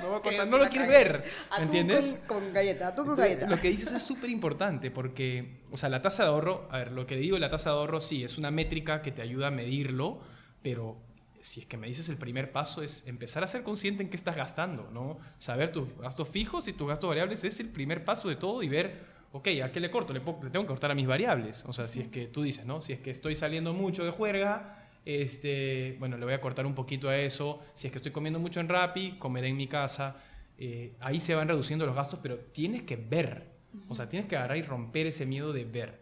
[0.03, 1.25] no, no lo quieres ver,
[1.57, 2.19] ¿me entiendes?
[2.27, 3.49] Con, galleta, tú con galleta.
[3.49, 6.93] Lo que dices es súper importante porque, o sea, la tasa de ahorro, a ver,
[6.93, 9.51] lo que digo, la tasa de ahorro sí, es una métrica que te ayuda a
[9.51, 10.21] medirlo,
[10.63, 11.06] pero
[11.47, 14.17] si es que me dices el primer paso es empezar a ser consciente en qué
[14.17, 15.19] estás gastando, ¿no?
[15.39, 18.69] Saber tus gastos fijos y tus gastos variables es el primer paso de todo y
[18.69, 20.13] ver, ok, ¿a qué le corto?
[20.13, 21.65] Le, tengo que cortar a mis variables.
[21.69, 22.81] O sea, si es que tú dices, ¿no?
[22.81, 26.75] Si es que estoy saliendo mucho de juerga, este, bueno, le voy a cortar un
[26.75, 27.63] poquito a eso.
[27.75, 30.17] Si es que estoy comiendo mucho en Rappi, comeré en mi casa.
[30.59, 33.53] Eh, ahí se van reduciendo los gastos, pero tienes que ver.
[33.87, 36.01] O sea, tienes que agarrar y romper ese miedo de ver.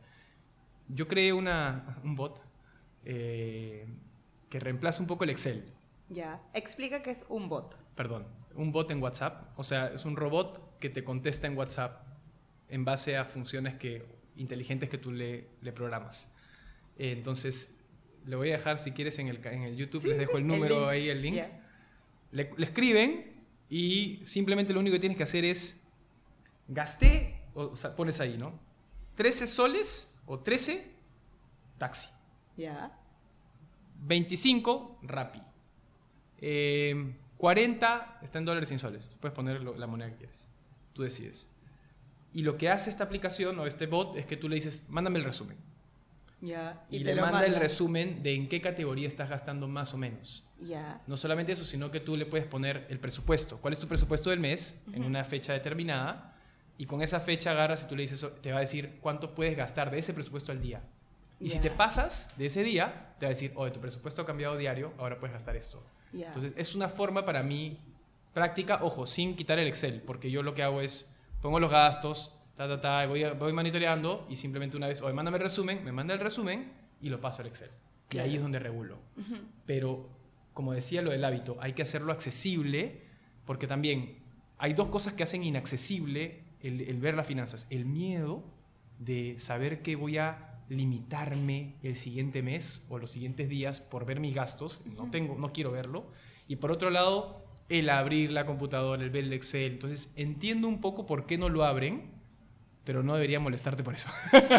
[0.88, 2.42] Yo creé una, un bot
[3.04, 3.86] eh,
[4.54, 5.64] que reemplaza un poco el Excel.
[6.08, 7.76] Ya, explica qué es un bot.
[7.96, 9.48] Perdón, un bot en WhatsApp.
[9.58, 12.06] O sea, es un robot que te contesta en WhatsApp
[12.68, 16.32] en base a funciones que, inteligentes que tú le, le programas.
[16.96, 17.76] Entonces,
[18.26, 20.88] le voy a dejar, si quieres, en el, en el YouTube, les dejo el número
[20.88, 21.42] ahí, el link.
[22.30, 23.34] Le, le, escriben
[23.68, 25.82] y simplemente lo único que tienes que hacer es,
[26.68, 28.56] gasté, o, sea, pones ahí, ¿no?
[29.16, 30.92] 13 soles o 13,
[31.76, 32.06] taxi.
[32.56, 33.00] Ya.
[34.00, 35.40] 25, Rappi.
[37.38, 39.08] 40 está en dólares sin soles.
[39.20, 40.48] Puedes poner la moneda que quieres.
[40.92, 41.48] Tú decides.
[42.32, 45.18] Y lo que hace esta aplicación o este bot es que tú le dices, mándame
[45.18, 45.56] el resumen.
[46.40, 50.44] Ya, y, le manda, el resumen de en qué categoría estás gastando más o menos.
[50.60, 51.00] Ya.
[51.06, 53.58] No solamente eso, sino que tú le puedes poner el presupuesto.
[53.58, 56.36] ¿Cuál es tu presupuesto del mes en una fecha determinada?
[56.76, 59.56] Y con esa fecha agarras y tú le dices, te va a decir cuánto puedes
[59.56, 60.82] gastar de ese presupuesto al día.
[61.40, 64.26] Y si te pasas de ese día, te va a decir, oye, tu presupuesto ha
[64.26, 65.82] cambiado diario, ahora puedes gastar esto.
[66.12, 67.78] Entonces, es una forma para mí
[68.32, 72.34] práctica, ojo, sin quitar el Excel, porque yo lo que hago es, pongo los gastos,
[72.56, 75.92] ta, ta, ta, voy, voy monitoreando y simplemente una vez, oye, mándame el resumen, me
[75.92, 77.70] manda el resumen y lo paso al Excel.
[78.10, 78.98] Y ahí es donde regulo.
[79.66, 80.08] Pero,
[80.52, 83.02] como decía lo del hábito, hay que hacerlo accesible,
[83.44, 84.18] porque también
[84.58, 87.66] hay dos cosas que hacen inaccesible el, el ver las finanzas.
[87.70, 88.44] El miedo
[89.00, 94.20] de saber que voy a limitarme el siguiente mes o los siguientes días por ver
[94.20, 96.06] mis gastos, no tengo, no quiero verlo.
[96.48, 99.72] Y por otro lado, el abrir la computadora, el ver el Excel.
[99.72, 102.12] Entonces, entiendo un poco por qué no lo abren,
[102.84, 104.08] pero no debería molestarte por eso.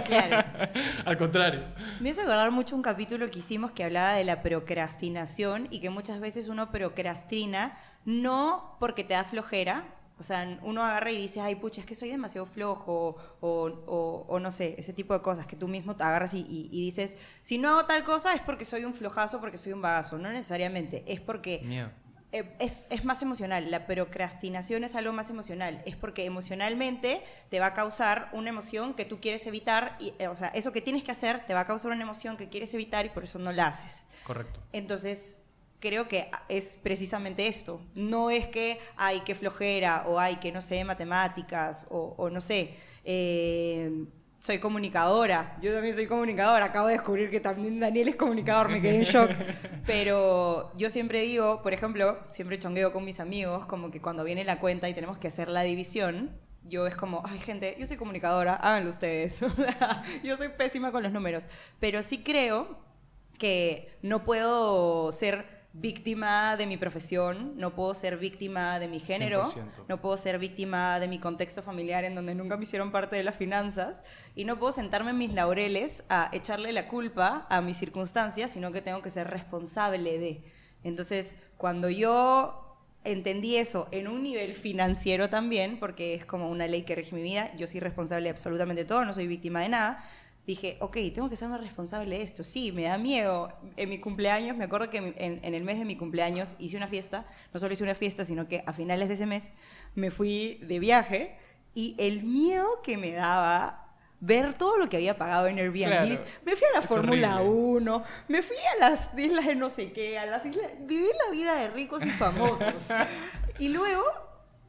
[0.05, 0.47] Claro.
[1.05, 1.63] Al contrario.
[1.99, 5.91] Me hace acordar mucho un capítulo que hicimos que hablaba de la procrastinación y que
[5.91, 9.85] muchas veces uno procrastina no porque te da flojera,
[10.17, 14.39] o sea, uno agarra y dice, ay, pucha, es que soy demasiado flojo, o, o,
[14.39, 17.57] no sé, ese tipo de cosas que tú mismo te agarras y, y, dices, si
[17.57, 20.17] no hago tal cosa es porque soy un flojazo, porque soy un bagazo.
[20.17, 21.89] No necesariamente, es porque
[22.59, 23.69] es, es, más emocional.
[23.71, 25.81] La procrastinación es algo más emocional.
[25.85, 30.27] Es porque emocionalmente te va a causar una emoción que tú quieres evitar, y, eh,
[30.27, 32.73] o sea, eso que tienes que hacer te va a causar una emoción que quieres
[32.73, 34.05] evitar y por eso no la haces.
[34.23, 34.61] Correcto.
[34.71, 35.37] Entonces,
[35.79, 37.81] creo que es precisamente esto.
[37.93, 42.75] No es que hay que flojera o hay que no sé matemáticas o, no sé.
[43.03, 44.05] Eh,
[44.45, 45.57] soy comunicadora.
[45.59, 46.65] Yo también soy comunicadora.
[46.65, 49.31] Acabo de descubrir que también Daniel es comunicador, me quedé en shock.
[49.87, 54.43] Pero yo siempre digo, por ejemplo, siempre chongueo con mis amigos, como que cuando viene
[54.43, 57.97] la cuenta y tenemos que hacer la división, yo es como, ay gente, yo soy
[57.97, 59.39] comunicadora, háganlo ustedes.
[60.23, 61.47] yo soy pésima con los números.
[61.79, 62.79] Pero sí creo
[63.39, 69.43] que no puedo ser víctima de mi profesión, no puedo ser víctima de mi género,
[69.89, 73.23] no puedo ser víctima de mi contexto familiar en donde nunca me hicieron parte de
[73.23, 74.03] las finanzas
[74.35, 78.71] y no puedo sentarme en mis laureles a echarle la culpa a mis circunstancias, sino
[78.71, 80.43] que tengo que ser responsable de.
[80.83, 82.61] Entonces, cuando yo
[83.03, 87.21] entendí eso en un nivel financiero también, porque es como una ley que rige mi
[87.21, 90.03] vida, yo soy responsable de absolutamente todo, no soy víctima de nada,
[90.45, 92.43] dije, ok, tengo que serme responsable de esto.
[92.43, 93.51] Sí, me da miedo.
[93.77, 97.25] En mi cumpleaños, me acuerdo que en, el mes de mi cumpleaños hice una fiesta,
[97.53, 99.51] no solo hice una fiesta, sino que a finales de ese mes
[99.95, 101.35] me fui de viaje
[101.73, 103.81] y el miedo que me daba
[104.21, 106.19] ver todo lo que había pagado en Airbnb.
[106.45, 110.17] me fui a la Fórmula 1, me fui a las islas de no sé qué,
[110.17, 112.87] a las islas, viví la vida de ricos y famosos.
[113.59, 114.03] y luego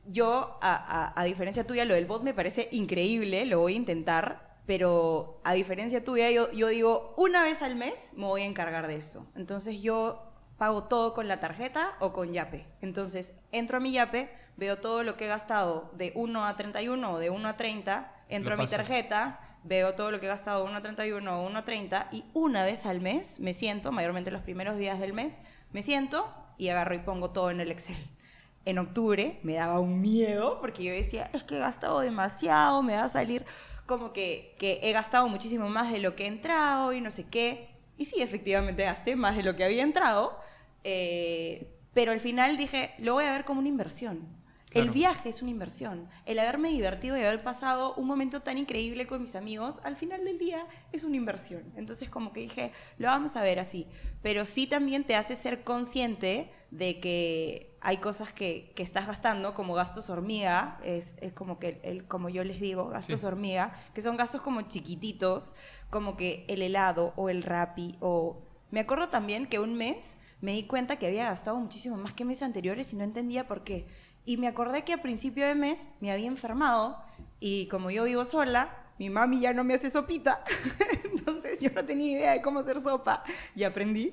[0.09, 4.46] yo, a, a, diferencia tuya, lo del bot me parece increíble, lo voy a intentar,
[4.67, 8.89] pero a diferencia tuya, yo, yo digo, una vez al mes me voy a encargar
[8.89, 9.25] de esto.
[9.37, 10.27] Entonces yo
[10.59, 12.67] pago todo con la tarjeta o con Yape.
[12.81, 17.13] Entonces entro a mi Yape, veo todo lo que he gastado de 1 a 31
[17.13, 20.65] o de 1 a 30, entro a mi tarjeta, veo todo lo que he gastado
[20.65, 23.93] de 1 a 31 o 1 a 30 y una vez al mes me siento,
[23.93, 25.41] mayormente los primeros días del mes,
[25.73, 27.97] me siento y agarro y pongo todo en el Excel.
[28.65, 32.97] En octubre me daba un miedo porque yo decía, es que he gastado demasiado, me
[32.97, 33.45] va a salir
[33.87, 37.25] como que, que he gastado muchísimo más de lo que he entrado y no sé
[37.25, 37.69] qué.
[37.97, 40.39] Y sí, efectivamente gasté más de lo que había entrado,
[40.85, 44.29] eh, pero al final dije, lo voy a ver como una inversión.
[44.77, 46.09] El viaje es una inversión.
[46.25, 50.25] El haberme divertido y haber pasado un momento tan increíble con mis amigos, al final
[50.25, 51.63] del día es una inversión.
[51.77, 53.87] Entonces como que dije, lo vamos a ver así.
[54.23, 59.55] Pero sí también te hace ser consciente de que hay cosas que, que estás gastando
[59.55, 64.03] como gastos hormiga, es, es como que, el, como yo les digo, gastos hormiga, que
[64.03, 65.55] son gastos como chiquititos,
[65.89, 68.43] como que el helado o el rapi o...
[68.73, 72.25] Me acuerdo también que un mes me di cuenta que había gastado muchísimo más que
[72.25, 73.87] meses anteriores y no entendía por qué.
[74.27, 77.03] Y me acordé que a principio de mes me había enfermado
[77.41, 80.43] y como yo vivo sola, mi mami ya no me hace sopita,
[81.05, 83.23] entonces yo no tenía idea de cómo hacer sopa
[83.55, 84.13] y aprendí,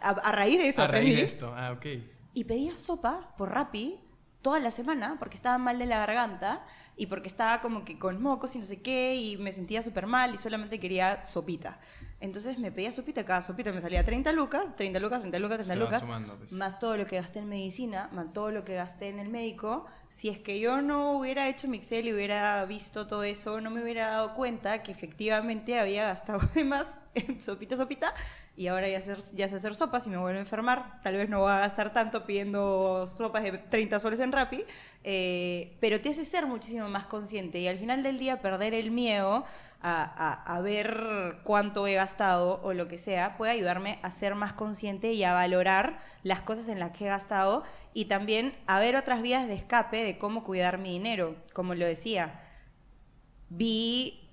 [0.00, 1.14] a, raíz de eso a aprendí.
[1.14, 1.86] Raíz de esto, ah, ok.
[2.34, 3.98] Y pedía sopa por Rappi
[4.42, 6.64] toda la semana porque estaba mal de la garganta
[6.96, 10.06] y porque estaba como que con mocos y no sé qué y me sentía súper
[10.06, 11.80] mal y solamente quería sopita.
[12.24, 15.76] Entonces me pedía sopita, cada sopita me salía 30 lucas, 30 lucas, 30 lucas, 30
[15.76, 16.02] lucas,
[16.38, 16.52] pues.
[16.52, 19.84] más todo lo que gasté en medicina, más todo lo que gasté en el médico.
[20.08, 23.70] Si es que yo no hubiera hecho mi Excel y hubiera visto todo eso, no
[23.70, 28.12] me hubiera dado cuenta que efectivamente había gastado de más en sopita, sopita,
[28.56, 31.00] y ahora ya, hacer, ya sé hacer sopas y me vuelvo a enfermar.
[31.02, 34.64] Tal vez no voy a gastar tanto pidiendo sopas de 30 soles en Rappi,
[35.04, 38.90] eh, pero te hace ser muchísimo más consciente y al final del día perder el
[38.90, 39.44] miedo
[39.86, 45.12] a, ver cuánto he gastado o lo que sea puede ayudarme a ser más consciente
[45.12, 49.20] y a valorar las cosas en las que he gastado y también a ver otras
[49.20, 51.36] vías de escape de cómo cuidar mi dinero.
[51.52, 52.40] Como lo decía,
[53.50, 54.23] vi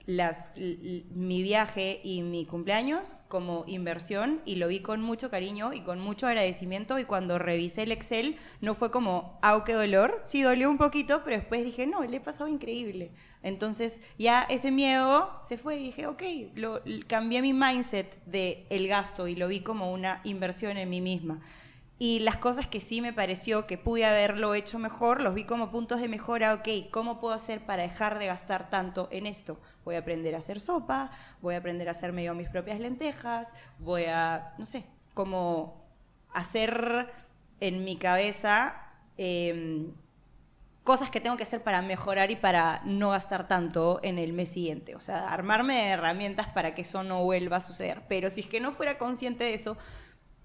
[1.13, 5.99] mi viaje y mi cumpleaños como inversión y lo vi con mucho cariño y con
[5.99, 10.69] mucho agradecimiento y cuando revisé el Excel no fue como, ah, qué dolor, sí dolió
[10.69, 13.11] un poquito, pero después dije, no, le he pasado increíble.
[13.43, 16.23] Entonces ya ese miedo se fue y dije, ok,
[16.55, 21.01] lo, cambié mi mindset de el gasto y lo vi como una inversión en mí
[21.01, 21.41] misma.
[22.03, 25.69] Y las cosas que sí me pareció que pude haberlo hecho mejor, los vi como
[25.69, 26.55] puntos de mejora.
[26.55, 29.59] Ok, ¿cómo puedo hacer para dejar de gastar tanto en esto?
[29.85, 31.11] Voy a aprender a hacer sopa,
[31.43, 34.83] voy a aprender a hacerme yo mis propias lentejas, voy a, no sé,
[35.13, 35.79] como
[36.33, 37.13] hacer
[37.59, 38.81] en mi cabeza
[39.17, 39.93] em,
[40.83, 44.49] cosas que tengo que hacer para mejorar y para no gastar tanto en el mes
[44.49, 44.95] siguiente.
[44.95, 48.01] O sea, armarme de herramientas para que eso no vuelva a suceder.
[48.07, 49.77] Pero si es que no fuera consciente de eso,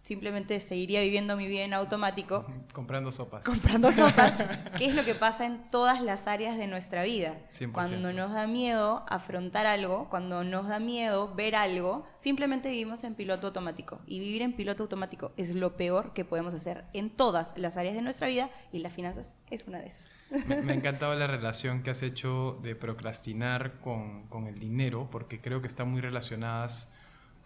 [0.06, 2.46] simplemente seguiría viviendo mi vida en automático.
[2.72, 3.44] Comprando sopas.
[3.44, 4.34] Comprando sopas,
[4.78, 7.36] que es lo que pasa en todas las áreas de nuestra vida.
[7.72, 13.16] Cuando nos da miedo afrontar algo, cuando nos da miedo ver algo, simplemente vivimos en
[13.16, 14.00] piloto automático.
[14.06, 17.96] Y vivir en piloto automático es lo peor que podemos hacer en todas las áreas
[17.96, 20.06] de nuestra vida y las finanzas es una de esas.
[20.46, 25.40] Me, ha encantado la relación que has hecho de procrastinar con, con el dinero, porque
[25.40, 26.92] creo que están muy relacionadas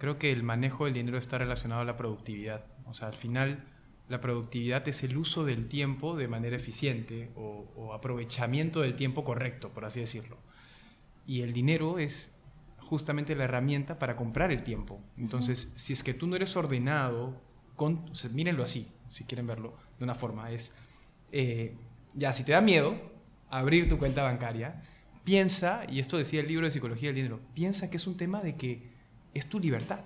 [0.00, 2.64] creo que el manejo del dinero está relacionado a la productividad.
[2.86, 3.64] O sea, al final
[4.08, 9.68] la productividad es el uso del tiempo de manera eficiente o, aprovechamiento del tiempo correcto,
[9.68, 10.38] por así decirlo.
[11.26, 12.34] Y el dinero es
[12.78, 15.02] justamente la herramienta para comprar el tiempo.
[15.18, 17.38] Entonces, si es que tú no eres ordenado,
[17.76, 20.74] con, mírenlo así, si quieren verlo de una forma, es,
[21.30, 21.76] eh,
[22.14, 22.96] ya, si te da miedo
[23.50, 24.82] abrir tu cuenta bancaria,
[25.24, 28.40] piensa, y esto decía el libro de Psicología del Dinero, piensa que es un tema
[28.40, 28.89] de que
[29.34, 30.00] es tu libertad,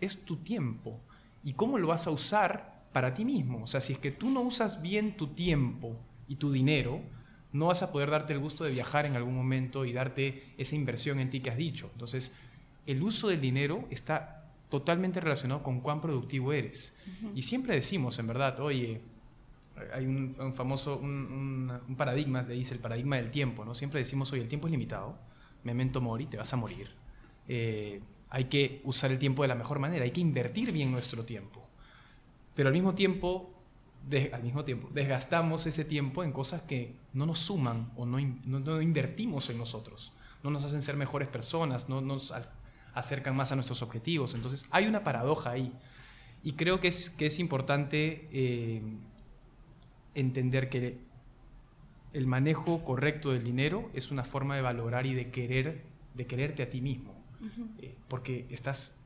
[0.00, 1.00] es tu tiempo,
[1.44, 3.62] y cómo lo vas a usar para ti mismo.
[3.62, 5.96] O sea, si es que tú no usas bien tu tiempo
[6.28, 7.00] y tu dinero,
[7.52, 10.74] no vas a poder darte el gusto de viajar en algún momento y darte esa
[10.76, 11.88] inversión en ti que has dicho.
[11.92, 12.34] Entonces,
[12.86, 16.96] el uso del dinero está totalmente relacionado con cuán productivo eres.
[17.34, 19.00] Y siempre decimos, en verdad, oye,
[19.92, 23.74] hay un, famoso, un, paradigma, le dice el paradigma del tiempo, ¿no?
[23.74, 25.18] Siempre decimos, oye, el tiempo es limitado,
[25.64, 26.88] memento mori, te vas a morir.
[27.46, 31.24] Eh, hay que usar el tiempo de la mejor manera, hay que invertir bien nuestro
[31.24, 31.66] tiempo.
[32.54, 33.52] Pero al mismo tiempo,
[34.32, 38.80] al mismo tiempo, desgastamos ese tiempo en cosas que no nos suman o no, no,
[38.80, 40.12] invertimos en nosotros,
[40.42, 42.32] no nos hacen ser mejores personas, no nos
[42.94, 44.34] acercan más a nuestros objetivos.
[44.34, 45.72] Entonces hay una paradoja ahí.
[46.42, 48.82] Y creo que es, que es importante eh,
[50.14, 50.98] entender que
[52.12, 56.62] el manejo correcto del dinero es una forma de valorar y de querer de quererte
[56.62, 57.14] a ti mismo,
[57.78, 58.96] eh, porque estás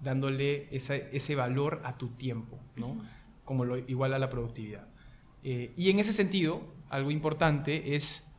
[0.00, 3.02] dándole ese valor a tu tiempo, ¿no?
[3.48, 4.86] como lo, igual a la productividad.
[5.42, 8.30] Eh, y en ese sentido, algo importante es,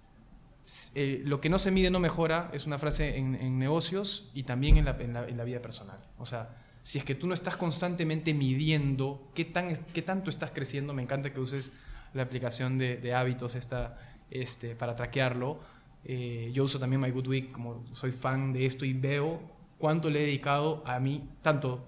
[0.94, 4.78] eh, lo que no se mide no mejora, es una frase en, negocios y también
[4.78, 5.98] en la, en, la, vida personal.
[6.20, 10.52] O sea, si es que tú no estás constantemente midiendo qué, tan, qué tanto estás
[10.52, 11.72] creciendo, me encanta que uses
[12.14, 13.98] la aplicación de, de hábitos esta,
[14.30, 15.60] este, para traquearlo.
[16.06, 19.42] Eh, yo uso también My Good Week, como soy fan de esto y veo
[19.78, 21.86] cuánto le he dedicado a mí, tanto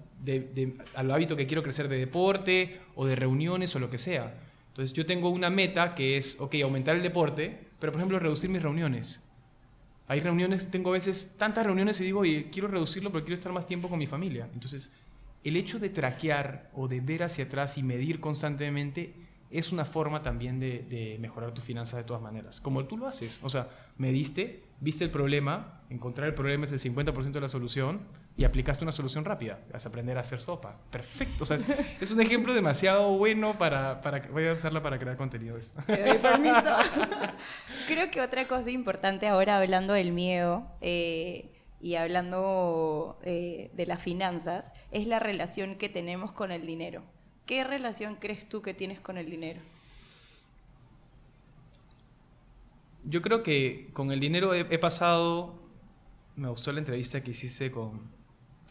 [0.94, 4.34] al hábito que quiero crecer de deporte o de reuniones o lo que sea.
[4.68, 8.48] Entonces yo tengo una meta que es, ok, aumentar el deporte, pero por ejemplo reducir
[8.48, 9.22] mis reuniones.
[10.08, 13.52] Hay reuniones, tengo a veces tantas reuniones y digo, oye, quiero reducirlo porque quiero estar
[13.52, 14.48] más tiempo con mi familia.
[14.52, 14.90] Entonces,
[15.44, 19.14] el hecho de traquear o de ver hacia atrás y medir constantemente
[19.52, 22.60] es una forma también de, mejorar tus finanzas de todas maneras.
[22.60, 23.38] Como tú lo haces.
[23.42, 28.00] O sea, mediste, viste el problema, encontrar el problema es el 50% de la solución
[28.36, 29.60] y aplicaste una solución rápida.
[29.70, 30.78] Vas a aprender a hacer sopa.
[30.90, 31.42] Perfecto.
[31.42, 31.58] O sea,
[32.00, 34.20] es un ejemplo demasiado bueno para, para...
[34.30, 35.74] Voy a usarla para crear contenidos.
[35.86, 36.76] permiso.
[37.86, 44.00] Creo que otra cosa importante ahora hablando del miedo eh, y hablando eh, de las
[44.00, 47.02] finanzas es la relación que tenemos con el dinero.
[47.46, 49.60] ¿Qué relación crees tú que tienes con el dinero?
[53.04, 55.58] Yo creo que con el dinero he, pasado,
[56.36, 58.12] me gustó la entrevista que hiciste con,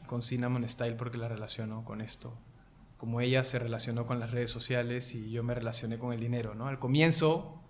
[0.08, 2.34] con Cinnamon Style porque la relaciono con esto.
[2.98, 6.56] Como ella se relacionó con las redes sociales y yo me relacioné con el dinero,
[6.56, 6.68] ¿no?
[6.68, 7.62] Al comienzo,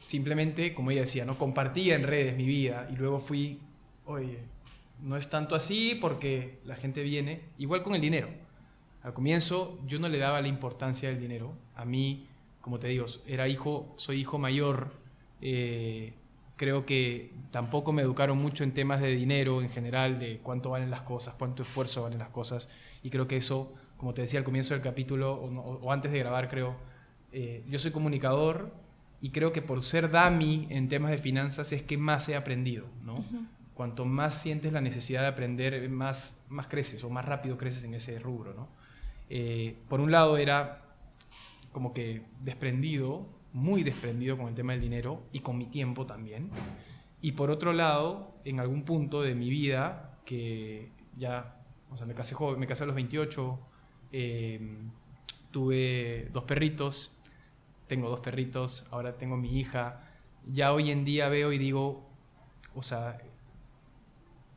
[0.00, 1.36] simplemente, como ella decía, ¿no?
[1.36, 3.60] Compartía en redes mi vida y luego fui,
[4.06, 4.38] oye,
[5.02, 8.28] no es tanto así porque la gente viene, igual con el dinero.
[9.02, 11.52] Al comienzo yo no le daba la importancia del dinero.
[11.76, 12.26] A mí
[12.68, 14.92] como te digo, era hijo, soy hijo mayor,
[15.40, 16.12] eh,
[16.56, 20.90] creo que tampoco me educaron mucho en temas de dinero en general, de cuánto valen
[20.90, 22.68] las cosas, cuánto esfuerzo valen las cosas,
[23.02, 26.50] y creo que eso, como te decía al comienzo del capítulo, o, antes de grabar,
[26.50, 26.76] creo,
[27.32, 28.70] eh, yo soy comunicador
[29.22, 32.84] y creo que por ser DAMI en temas de finanzas es que más he aprendido,
[33.02, 33.24] ¿no?
[33.78, 37.94] Cuanto más sientes la necesidad de aprender, más, más creces o más rápido creces en
[37.94, 38.66] ese rubro, ¿no?
[39.30, 40.82] Eh, por un lado era
[41.70, 46.50] como que desprendido, muy desprendido con el tema del dinero y con mi tiempo también.
[47.22, 51.62] Y por otro lado, en algún punto de mi vida, que ya,
[51.92, 53.60] o sea, me casé joven, me casé a los 28,
[54.10, 54.90] em,
[55.52, 57.16] tuve dos perritos,
[57.86, 60.00] tengo dos perritos, ahora tengo mi hija,
[60.48, 62.08] ya hoy en día veo y digo,
[62.74, 63.18] o sea,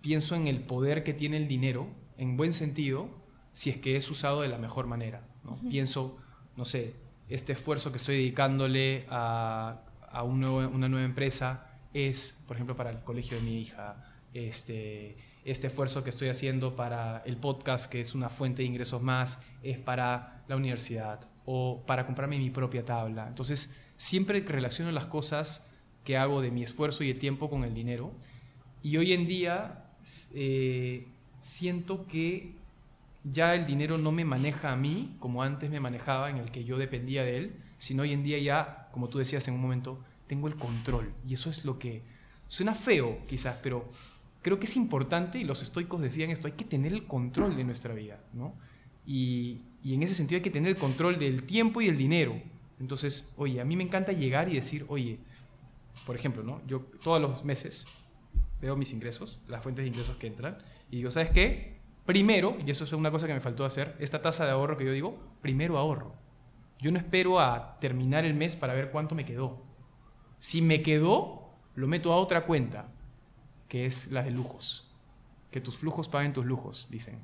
[0.01, 1.87] pienso en el poder que tiene el dinero,
[2.17, 3.09] en buen sentido,
[3.53, 5.27] si es que es usado de la mejor manera.
[5.43, 5.57] ¿no?
[5.69, 6.17] Pienso,
[6.57, 6.95] no sé,
[7.29, 9.83] este esfuerzo que estoy dedicándole a,
[10.23, 16.03] una nueva empresa es, por ejemplo, para el colegio de mi hija, este, este esfuerzo
[16.03, 20.43] que estoy haciendo para el podcast, que es una fuente de ingresos más, es para
[20.47, 23.28] la universidad o para comprarme mi propia tabla.
[23.28, 25.71] Entonces, siempre relaciono las cosas
[26.03, 28.11] que hago de mi esfuerzo y el tiempo con el dinero.
[28.84, 29.90] Y hoy en día
[30.34, 31.08] eh,
[31.39, 32.54] siento que
[33.24, 36.64] ya el dinero no me maneja a mí como antes me manejaba, en el que
[36.64, 39.99] yo dependía de él, sino hoy en día ya, como tú decías en un momento,
[40.28, 41.14] tengo el control.
[41.28, 42.02] Y eso es lo que
[42.47, 43.89] suena feo quizás, pero
[44.41, 47.64] creo que es importante, y los estoicos decían esto, hay que tener el control de
[47.64, 48.54] nuestra vida, ¿no?
[49.06, 52.41] Y, y en ese sentido hay que tener el control del tiempo y del dinero.
[52.80, 55.20] Entonces, oye, a mí me encanta llegar y decir, oye,
[56.06, 56.62] por ejemplo, ¿no?
[56.68, 57.88] Yo todos los meses
[58.62, 60.59] veo mis ingresos, las fuentes de ingresos que entran,
[60.89, 61.82] y digo, ¿sabes qué?
[62.05, 64.86] Primero, y eso es una cosa que me faltó hacer, esta tasa de ahorro que
[64.86, 66.16] yo digo, primero ahorro.
[66.80, 69.64] Yo no espero a terminar el mes para ver cuánto me quedó.
[70.39, 72.91] Si me quedó, lo meto a otra cuenta,
[73.68, 74.91] que es la de lujos.
[75.51, 77.20] Que tus flujos paguen tus lujos, dicen.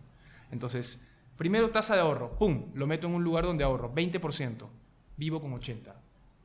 [0.51, 1.07] Entonces,
[1.37, 2.71] primero tasa de ahorro, ¡pum!
[2.75, 4.67] Lo meto en un lugar donde ahorro, 20%.
[5.17, 5.93] Vivo con 80%.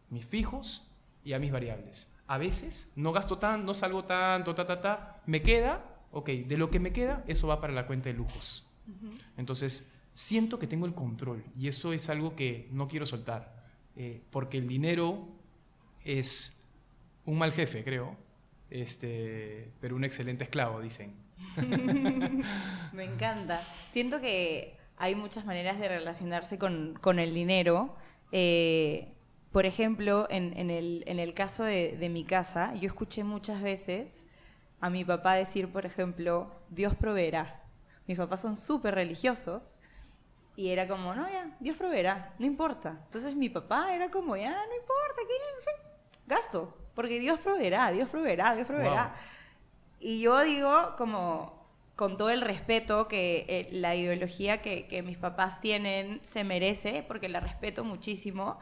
[0.08, 0.90] Mis fijos
[1.22, 2.12] y a mis variables.
[2.32, 5.20] A veces no gasto tanto, no salgo tanto, ta, ta, ta.
[5.26, 8.64] Me queda, ok, de lo que me queda, eso va para la cuenta de lujos.
[9.36, 13.52] Entonces, siento que tengo el control y eso es algo que no quiero soltar.
[13.96, 15.28] Eh, porque el dinero
[16.04, 16.64] es
[17.26, 18.16] un mal jefe, creo,
[18.70, 21.12] este, pero un excelente esclavo, dicen.
[22.94, 23.62] Me encanta.
[23.90, 27.94] Siento que hay muchas maneras de relacionarse con, con el dinero.
[28.30, 29.11] Eh,
[29.52, 34.24] por ejemplo, en, el, en el, caso de, de, mi casa, yo escuché muchas veces
[34.80, 37.62] a mi papá decir, por ejemplo, Dios proveerá.
[38.06, 39.78] Mis papás son súper religiosos
[40.56, 43.00] y era como, no, ya, Dios proveerá, no importa.
[43.04, 45.72] Entonces mi papá era como, ya, no importa, ¿qué?
[46.26, 49.14] gasto, porque Dios proveerá, Dios proveerá, Dios proveerá.
[50.00, 55.18] Y yo digo, como, con todo el respeto que eh, la ideología que, que mis
[55.18, 58.58] papás tienen se merece, porque la respeto muchísimo,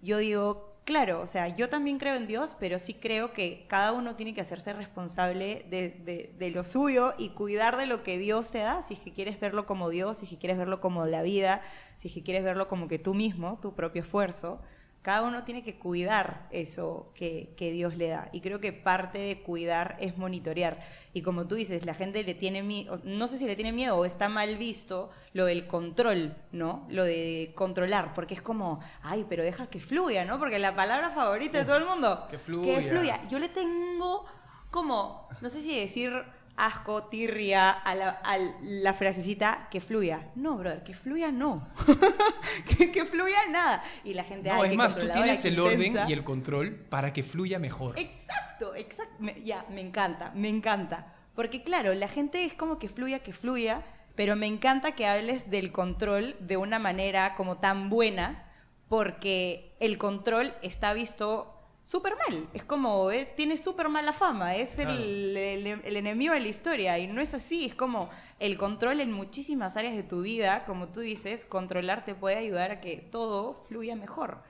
[0.00, 3.92] yo digo, claro, o sea, yo también creo en Dios, pero sí creo que cada
[3.92, 8.50] uno tiene que hacerse responsable de, de, lo suyo y cuidar de lo que Dios
[8.50, 11.04] te da, si es que quieres verlo como Dios, si es que quieres verlo como
[11.06, 11.60] la vida,
[11.96, 14.60] si es que quieres verlo como que tú mismo, tu propio esfuerzo
[15.08, 18.28] cada uno tiene que cuidar eso que, Dios le da.
[18.30, 20.80] Y creo que parte de cuidar es monitorear.
[21.14, 23.96] Y como tú dices, la gente le tiene miedo, no sé si le tiene miedo
[23.96, 26.86] o está mal visto lo del control, ¿no?
[26.90, 30.38] Lo de controlar, porque es como, ay, pero deja que fluya, ¿no?
[30.38, 32.26] Porque la palabra favorita de todo el mundo.
[32.30, 32.76] Que fluya.
[32.76, 33.28] Que fluya.
[33.30, 34.26] Yo le tengo
[34.70, 36.12] como, no sé si decir
[36.58, 40.28] asco, tirria, a la, frasecita que fluya.
[40.34, 41.68] No, brother, que fluya no.
[42.92, 43.82] que, fluya nada.
[44.04, 44.50] Y la gente...
[44.50, 47.98] No, es más, tú tienes el orden y el control para que fluya mejor.
[47.98, 49.24] Exacto, exacto.
[49.44, 51.14] ya, me encanta, me encanta.
[51.34, 53.82] Porque claro, la gente es como que fluya, que fluya,
[54.16, 58.50] pero me encanta que hables del control de una manera como tan buena,
[58.88, 61.57] porque el control está visto
[61.88, 62.46] súper mal.
[62.52, 67.06] Es como, es, tiene súper mala fama, es el, el, enemigo de la historia y
[67.06, 71.00] no es así, es como el control en muchísimas áreas de tu vida, como tú
[71.00, 74.42] dices, controlar te puede ayudar a que todo fluya mejor.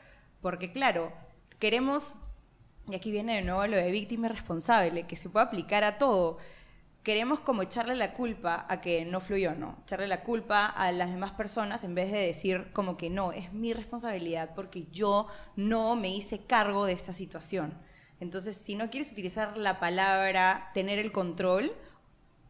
[0.42, 1.12] Porque claro,
[1.60, 2.16] queremos,
[2.88, 6.38] y aquí viene de nuevo lo de víctima responsable, que se puede aplicar a todo
[7.02, 9.78] queremos como echarle la culpa a que no fluyó, ¿no?
[9.82, 13.52] Echarle la culpa a las demás personas en vez de decir como que no, es
[13.52, 15.26] mi responsabilidad porque yo
[15.56, 17.74] no me hice cargo de esta situación.
[18.20, 21.72] Entonces, si no quieres utilizar la palabra tener el control,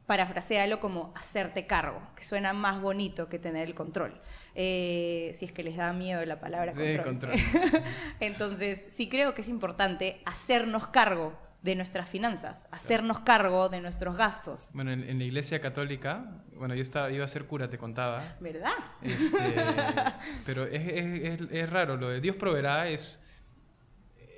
[0.07, 4.19] parafrasealo como hacerte cargo, que suena más bonito que tener el control.
[4.55, 7.05] Eh, si es que les da miedo la palabra control.
[7.05, 7.33] control.
[8.21, 11.37] Entonces, sí creo que es importante hacernos cargo
[11.69, 14.71] de nuestras finanzas, hacernos cargo de nuestros gastos.
[14.73, 18.37] Bueno, en, la iglesia católica, bueno, yo estaba, iba a ser cura, te contaba.
[18.41, 18.73] ¿Verdad?
[19.03, 19.55] Este,
[20.47, 23.23] pero es, es, raro, lo de Dios proveerá es,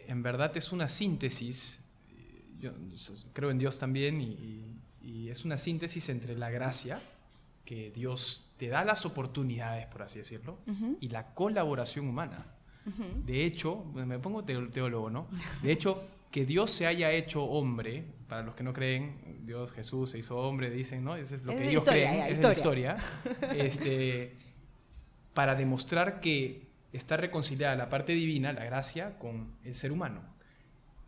[0.08, 1.80] en verdad es una síntesis,
[2.58, 2.72] yo
[3.32, 4.66] creo en Dios también, y,
[5.28, 7.00] es una síntesis entre la gracia,
[7.64, 10.58] que Dios te da las oportunidades, por así decirlo,
[10.98, 12.44] y la colaboración humana.
[13.24, 15.26] De hecho, me pongo teólogo, ¿no?
[15.62, 20.10] De hecho, que Dios se haya hecho hombre, para los que no creen, Dios Jesús
[20.10, 21.16] se hizo hombre, dicen, ¿no?
[21.16, 22.96] Eso es lo que ellos creen, es la historia.
[23.56, 24.36] este,
[25.34, 30.22] para demostrar que está reconciliada la parte divina, la gracia, con el ser humano.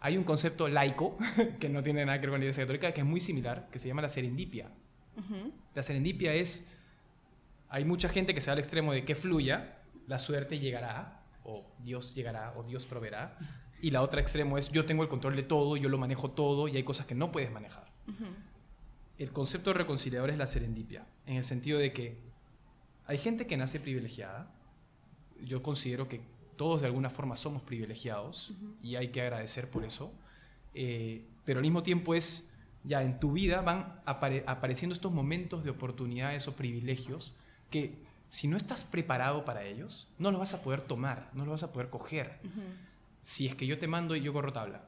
[0.00, 1.16] Hay un concepto laico,
[1.60, 3.78] que no tiene nada que ver con la Iglesia Católica, que es muy similar, que
[3.78, 4.70] se llama la serendipia.
[5.74, 6.74] La serendipia es,
[7.68, 11.66] hay mucha gente que se va al extremo de que fluya, la suerte llegará, o
[11.78, 13.36] Dios llegará, o Dios proveerá
[13.82, 16.68] y la otra extremo es yo tengo el control de todo, yo lo manejo todo
[16.68, 17.90] y hay cosas que no puedes manejar.
[19.18, 22.16] El concepto reconciliador es la serendipia, en el sentido de que
[23.06, 24.50] hay gente que nace privilegiada.
[25.44, 26.20] Yo considero que
[26.56, 28.52] todos de alguna forma somos privilegiados
[28.82, 30.12] y hay que agradecer por eso.
[30.74, 32.52] Eh, pero al mismo tiempo es,
[32.84, 37.34] ya en tu vida van apareciendo estos momentos de oportunidades o privilegios
[37.68, 37.96] que
[38.28, 41.62] si no estás preparado para ellos, no los vas a poder tomar, no los vas
[41.64, 42.38] a poder coger
[43.22, 44.82] si es que yo te mando y yo corro tabla,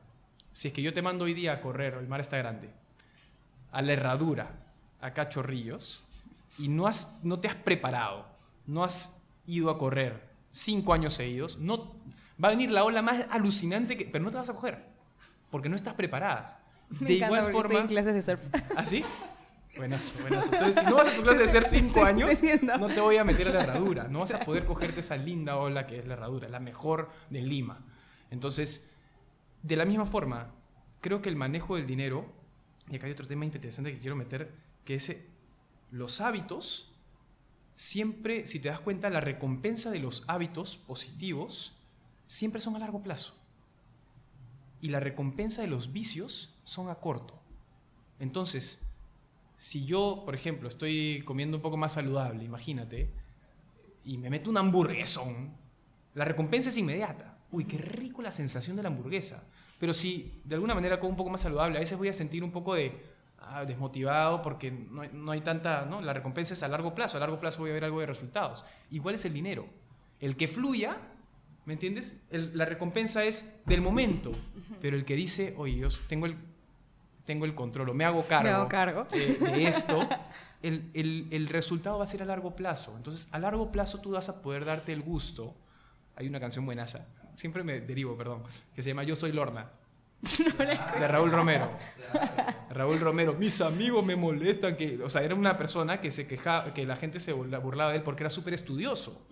[0.53, 2.70] si es que yo te mando hoy día a correr, el mar está grande,
[3.72, 4.51] a la herradura,
[5.01, 6.05] a cachorrillos,
[6.59, 8.26] y no, has, no te has preparado,
[8.66, 11.95] no has ido a correr cinco años seguidos, no,
[12.43, 14.85] va a venir la ola más alucinante, que, pero no te vas a coger,
[15.51, 16.61] porque no estás preparada.
[17.01, 17.61] de igual forma.
[17.61, 18.41] Estoy en clases de surf.
[18.76, 19.05] ¿Ah, sí?
[19.76, 20.47] Buenas, buenas.
[20.47, 22.30] Entonces, si no vas a tu clase de surf cinco años,
[22.78, 24.05] no te voy a meter a la herradura.
[24.05, 27.43] No vas a poder cogerte esa linda ola que es la herradura, la mejor de
[27.43, 27.80] Lima.
[28.31, 28.91] Entonces,
[29.62, 30.53] de la misma forma,
[31.01, 32.33] creo que el manejo del dinero,
[32.91, 34.53] y acá hay otro tema interesante que quiero meter,
[34.85, 35.27] que es eh,
[35.91, 36.93] los hábitos,
[37.75, 41.77] siempre, si te das cuenta, la recompensa de los hábitos positivos
[42.27, 43.35] siempre son a largo plazo.
[44.81, 47.41] Y la recompensa de los vicios son a corto.
[48.18, 48.83] Entonces,
[49.57, 53.11] si yo, por ejemplo, estoy comiendo un poco más saludable, imagínate,
[54.05, 55.55] y me meto un hamburguesón,
[56.14, 57.34] la recompensa es inmediata.
[57.55, 59.44] Uy, qué rico la sensación de la hamburguesa.
[59.78, 62.42] Pero si de alguna manera como un poco más saludable, a veces voy a sentir
[62.42, 63.00] un poco de
[63.38, 66.00] ah, desmotivado porque no hay, tanta, ¿no?
[66.00, 68.64] La recompensa es a largo plazo, a largo plazo voy a ver algo de resultados.
[68.90, 69.66] Igual es el dinero.
[70.18, 70.96] El que fluya,
[71.64, 72.20] ¿me entiendes?
[72.30, 74.32] la recompensa es del momento,
[74.80, 76.36] pero el que dice, oye, yo tengo el,
[77.24, 80.00] tengo el control o me hago cargo, De, esto,
[80.62, 82.94] el, el, el resultado va a ser a largo plazo.
[82.96, 85.55] Entonces, a largo plazo tú vas a poder darte el gusto.
[86.17, 88.43] Hay una canción buenaza, siempre me derivo, perdón,
[88.75, 89.71] que se llama Yo soy Lorna.
[90.99, 91.71] de Raúl Romero.
[92.71, 96.73] Raúl Romero, mis amigos me molestan que, o sea, era una persona que se quejaba,
[96.73, 99.27] que la gente se burlaba de él porque era súper estudioso.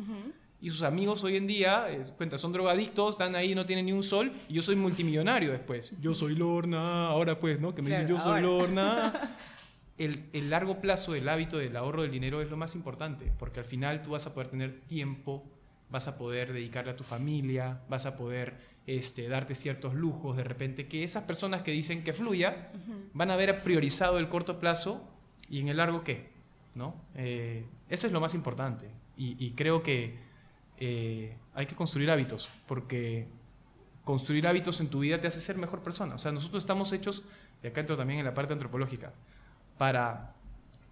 [0.61, 4.05] Y sus amigos hoy en día, cuenta, son drogadictos, están ahí, no tienen ni un
[4.05, 5.93] sol, y yo soy multimillonario después.
[6.01, 7.74] Yo soy Lorna, ahora pues, ¿no?
[7.74, 9.12] Que me dicen yo soy Lorna.
[9.99, 13.61] El, el largo plazo del hábito del ahorro del dinero es lo más importante, porque
[13.61, 15.45] al final tú vas a poder tener tiempo
[15.93, 20.43] vas a poder dedicarle a tu familia, vas a poder este, darte ciertos lujos de
[20.43, 22.72] repente, que esas personas que dicen que fluya
[23.12, 25.09] van a haber priorizado el corto plazo
[25.49, 26.30] y en el largo qué,
[26.74, 26.97] ¿no?
[27.14, 30.16] Eh, eso es lo más importante y, creo que
[30.78, 33.28] eh, hay que construir hábitos, porque
[34.05, 36.16] construir hábitos en tu vida te hace ser mejor persona.
[36.16, 37.22] O sea, nosotros estamos hechos,
[37.62, 39.12] y acá entro también en la parte antropológica,
[39.78, 40.34] para...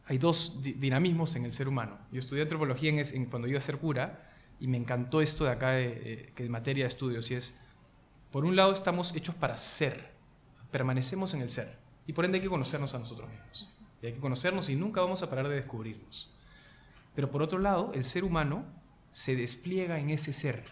[0.07, 1.97] Hay dos dinamismos en el ser humano.
[2.11, 4.30] Yo estudié antropología en, cuando iba a ser cura
[4.61, 7.55] y me encantó esto de acá, que es materia de estudios, y es,
[8.31, 10.13] por un lado estamos hechos para ser,
[10.71, 13.69] permanecemos en el ser, y por ende hay que conocernos a nosotros mismos,
[14.03, 16.31] y hay que conocernos y nunca vamos a parar de descubrirnos.
[17.15, 18.65] Pero por otro lado, el ser humano
[19.13, 20.65] se despliega en ese ser,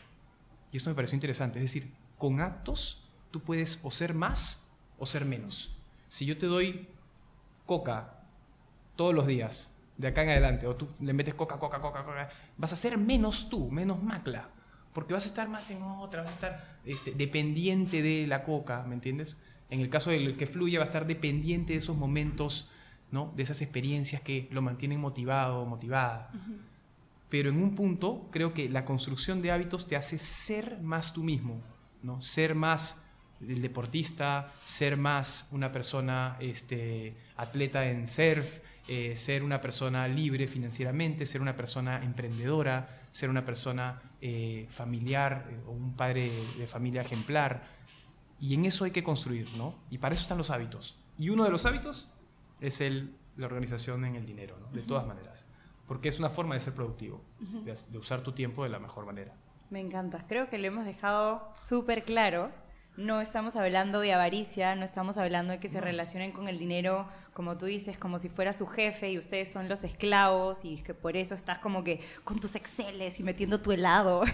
[0.70, 4.66] y esto me pareció interesante, es decir, con actos tú puedes o ser más
[4.98, 5.78] o ser menos.
[6.08, 6.88] Si yo te doy
[7.66, 8.22] coca
[8.96, 12.30] todos los días, de acá en adelante, o tú le metes coca, coca, coca, coca,
[12.56, 14.48] vas a ser menos tú, menos macla,
[14.94, 18.84] porque vas a estar más en otra, vas a estar este, dependiente de la coca,
[18.84, 19.36] ¿me entiendes?
[19.70, 22.70] En el caso del que fluye, va a estar dependiente de esos momentos,
[23.10, 23.32] ¿no?
[23.36, 26.30] De esas experiencias que lo mantienen motivado, motivada.
[27.28, 31.24] Pero en un punto, creo que la construcción de hábitos te hace ser más tú
[31.24, 31.60] mismo,
[32.02, 32.22] ¿no?
[32.22, 33.04] Ser más
[33.40, 40.46] el deportista, ser más una persona este, atleta en surf, eh, ser una persona libre
[40.46, 46.66] financieramente, ser una persona emprendedora, ser una persona eh, familiar eh, o un padre de
[46.66, 47.62] familia ejemplar.
[48.40, 49.74] Y en eso hay que construir, ¿no?
[49.90, 50.96] Y para eso están los hábitos.
[51.18, 52.08] Y uno de los hábitos
[52.60, 54.68] es el, la organización en el dinero, ¿no?
[54.68, 55.44] De todas maneras.
[55.86, 59.04] Porque es una forma de ser productivo, de, de usar tu tiempo de la mejor
[59.04, 59.34] manera.
[59.68, 60.24] Me encanta.
[60.26, 62.50] Creo que lo hemos dejado súper claro
[62.98, 67.06] no estamos hablando de avaricia, no estamos hablando de que se relacionen con el dinero,
[67.32, 70.94] como tú dices, como si fuera su jefe y ustedes son los esclavos y que
[70.94, 74.24] por eso estás como que con tus exceles y metiendo tu helado,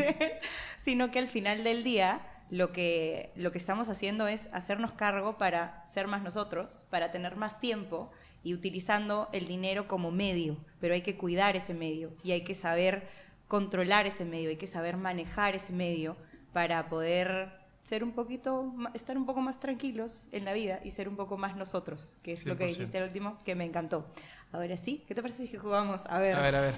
[0.84, 2.20] sino que al final del día
[2.50, 7.36] lo que, lo que estamos haciendo es hacernos cargo para ser más nosotros, para tener
[7.36, 8.10] más tiempo
[8.44, 12.54] y utilizando el dinero como medio, pero hay que cuidar ese medio y hay que
[12.54, 13.08] saber
[13.48, 16.18] controlar ese medio, hay que saber manejar ese medio
[16.52, 21.08] para poder ser un poquito, estar un poco más tranquilos en la vida y ser
[21.08, 24.04] un poco más nosotros, que es lo que dijiste el último, que me encantó.
[24.50, 26.04] Ahora sí, ¿qué te parece si jugamos?
[26.06, 26.34] A ver.
[26.34, 26.74] A ver, a ver.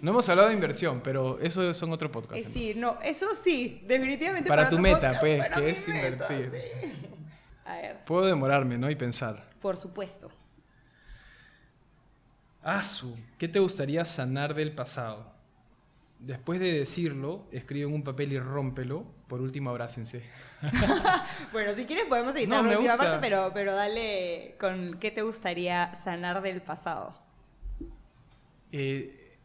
[0.00, 2.40] No hemos hablado de inversión, pero eso son otro podcast.
[2.40, 4.48] Eh, sí, no, eso sí, definitivamente.
[4.48, 6.52] Para, tu meta, pues, que es invertir.
[7.64, 8.04] A ver.
[8.04, 8.88] Puedo demorarme, ¿no?
[8.88, 9.50] Y pensar.
[9.60, 10.30] Por supuesto.
[12.62, 15.39] Asu, ¿qué te gustaría sanar del pasado?
[16.20, 19.06] Después de decirlo, escribe en un papel y rómpelo.
[19.26, 20.22] Por último, abrácense.
[21.52, 25.94] bueno, si quieres podemos editar la última parte, pero, pero dale con qué te gustaría
[25.94, 27.18] sanar del pasado.
[28.72, 29.38] Eh,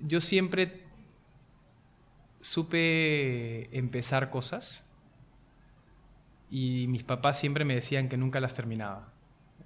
[0.00, 0.82] yo siempre
[2.40, 4.84] supe empezar cosas
[6.50, 9.12] y mis papás siempre me decían que nunca las terminaba.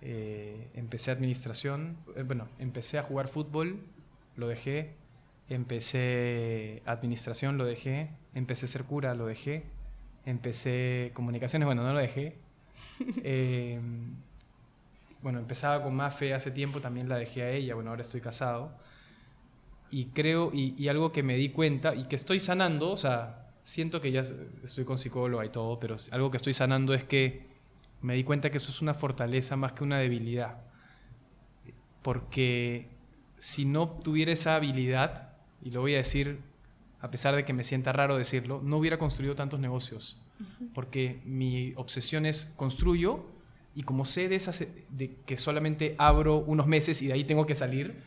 [0.02, 3.80] Eh, empecé administración, eh, bueno, empecé a jugar fútbol,
[4.36, 4.94] lo dejé,
[5.48, 8.10] Empecé administración, lo dejé.
[8.34, 9.64] Empecé ser cura, lo dejé.
[10.24, 12.38] Empecé comunicaciones, bueno, no lo dejé.
[13.22, 13.78] Eh,
[15.26, 18.78] bueno, empezaba con Mafe hace tiempo, también la dejé a ella, bueno, ahora estoy casado.
[19.90, 24.00] Y creo, y, algo que me di cuenta y que estoy sanando, o sea, siento
[24.00, 24.24] que ya
[24.62, 27.46] estoy con psicóloga y todo, pero algo que estoy sanando es que
[28.02, 30.58] me di cuenta que eso es una fortaleza más que una debilidad.
[32.02, 32.88] Porque
[33.38, 35.25] si no tuviera esa habilidad,
[35.62, 36.40] y lo voy a decir
[37.00, 40.18] a pesar de que me sienta raro decirlo, no hubiera construido tantos negocios.
[40.74, 43.24] Porque mi obsesión es construyo
[43.74, 47.46] y como sé de, esas, de que solamente abro unos meses y de ahí tengo
[47.46, 48.02] que salir,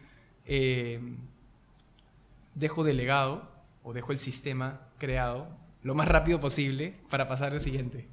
[0.45, 0.99] eh,
[2.55, 3.49] dejo delegado
[3.83, 5.47] o dejo el sistema creado
[5.81, 8.05] lo más rápido posible para pasar al siguiente.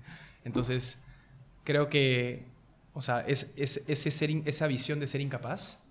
[0.45, 1.03] Entonces,
[1.65, 2.47] creo que,
[2.95, 5.83] o sea, es, ese ser, esa visión de ser incapaz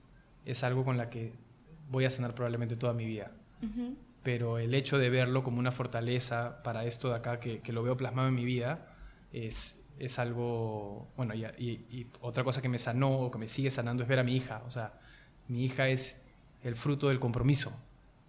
[0.45, 1.33] es algo con la que
[1.89, 3.31] voy a sanar probablemente toda mi vida.
[4.23, 7.97] Pero el hecho de verlo como una fortaleza para esto de acá, que, lo veo
[7.97, 8.87] plasmado en mi vida,
[9.31, 13.71] es, es algo, bueno, y, y, otra cosa que me sanó o que me sigue
[13.71, 14.61] sanando es ver a mi hija.
[14.67, 14.93] O sea,
[15.47, 16.21] mi hija es
[16.63, 17.71] el fruto del compromiso,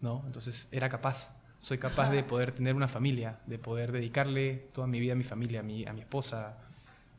[0.00, 0.22] ¿no?
[0.26, 5.00] Entonces era capaz, soy capaz de poder tener una familia, de poder dedicarle toda mi
[5.00, 6.58] vida a mi familia, a mi, a mi esposa.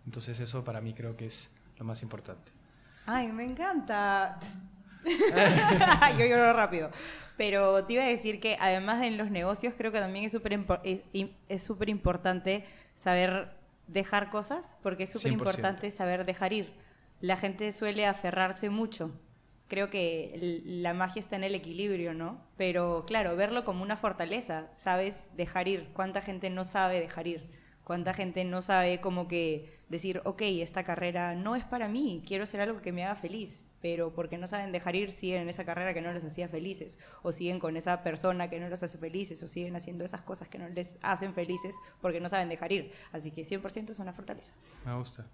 [0.05, 2.51] Entonces eso para mí creo que es lo más importante.
[3.07, 4.39] Ay, me encanta.
[6.17, 6.89] Yo lloro rápido.
[7.37, 10.31] Pero te iba a decir que además de en los negocios, creo que también es
[10.31, 13.55] súper es, súper importante saber
[13.87, 16.73] dejar cosas, porque es súper importante saber dejar ir.
[17.21, 19.11] La gente suele aferrarse mucho.
[19.67, 22.41] Creo que la magia está en el equilibrio, ¿no?
[22.57, 25.89] Pero claro, verlo como una fortaleza, sabes dejar ir.
[25.93, 27.49] ¿Cuánta gente no sabe dejar ir?
[27.83, 32.43] ¿Cuánta gente no sabe como que decir, ok, esta carrera no es para mí, quiero
[32.43, 35.65] hacer algo que me haga feliz, pero porque no saben dejar ir, siguen en esa
[35.65, 38.97] carrera que no los hacía felices, o siguen con esa persona que no los hace
[38.97, 42.71] felices, o siguen haciendo esas cosas que no les hacen felices porque no saben dejar
[42.71, 42.91] ir.
[43.11, 44.53] Así que 100% es una fortaleza.
[44.85, 45.25] Me gusta.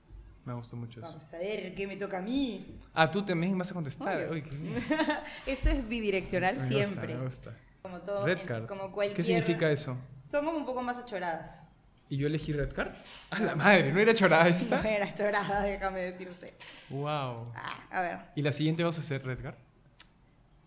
[0.45, 1.07] Me gusta mucho eso.
[1.07, 2.77] Vamos a ver qué me toca a mí.
[2.93, 4.29] Ah, tú también vas a contestar.
[5.47, 7.15] Esto es bidireccional siempre.
[7.15, 7.55] me gusta.
[7.81, 8.65] Como todo, Red card.
[8.65, 9.15] como cualquier...
[9.15, 9.97] ¿Qué significa eso?
[10.29, 11.62] Son como un poco más achoradas.
[12.09, 12.93] ¿Y yo elegí Red Card?
[13.31, 13.91] ¡A la madre!
[13.91, 14.81] ¿No era chorada esta?
[14.81, 16.53] No era chorada, déjame decirte.
[16.89, 17.51] ¡Wow!
[17.55, 18.19] Ah, a ver.
[18.35, 19.55] ¿Y la siguiente vas a hacer Red Card?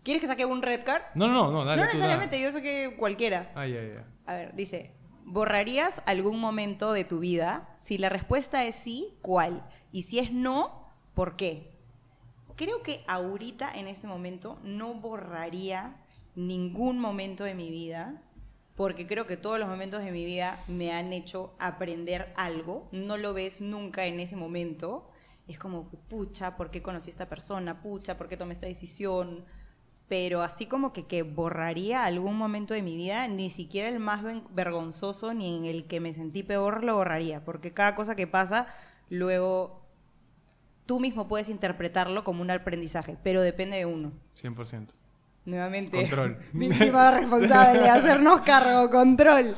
[0.03, 1.03] ¿Quieres que saque un Red Card?
[1.15, 1.81] No, no, no, dale.
[1.81, 3.51] No necesariamente, yo saqué cualquiera.
[3.55, 4.03] Ay, ay, ay.
[4.25, 4.91] A ver, dice:
[5.25, 7.75] ¿Borrarías algún momento de tu vida?
[7.79, 9.65] Si la respuesta es sí, ¿cuál?
[9.91, 11.71] Y si es no, ¿por qué?
[12.55, 15.97] Creo que ahorita, en este momento, no borraría
[16.35, 18.21] ningún momento de mi vida
[18.77, 22.87] porque creo que todos los momentos de mi vida me han hecho aprender algo.
[22.91, 25.09] No lo ves nunca en ese momento.
[25.47, 27.81] Es como, pucha, ¿por qué conocí a esta persona?
[27.81, 29.45] Pucha, ¿por qué tomé esta decisión?
[30.07, 34.21] Pero así como que, que borraría algún momento de mi vida, ni siquiera el más
[34.51, 37.43] vergonzoso ni en el que me sentí peor lo borraría.
[37.43, 38.67] Porque cada cosa que pasa,
[39.09, 39.81] luego
[40.85, 44.11] tú mismo puedes interpretarlo como un aprendizaje, pero depende de uno.
[44.39, 45.06] 100%
[45.47, 46.37] nuevamente, control.
[46.53, 49.55] víctima responsable de hacernos cargo, control.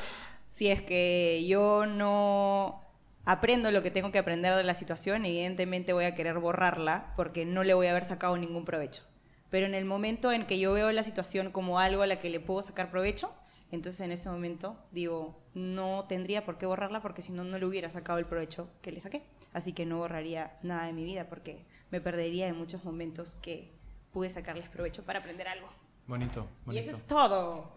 [0.47, 2.81] Si es que yo no
[3.25, 7.45] aprendo lo que tengo que aprender de la situación, evidentemente voy a querer borrarla porque
[7.45, 9.03] no le voy a haber sacado ningún provecho.
[9.49, 12.29] Pero en el momento en que yo veo la situación como algo a la que
[12.29, 13.33] le puedo sacar provecho,
[13.71, 17.65] entonces en ese momento digo, no tendría por qué borrarla porque si no, no le
[17.65, 19.23] hubiera sacado el provecho que le saqué.
[19.53, 23.71] Así que no borraría nada de mi vida porque me perdería de muchos momentos que
[24.11, 25.67] pude sacarles provecho para aprender algo.
[26.10, 26.84] Bonito, bonito.
[26.84, 27.72] Y eso es todo.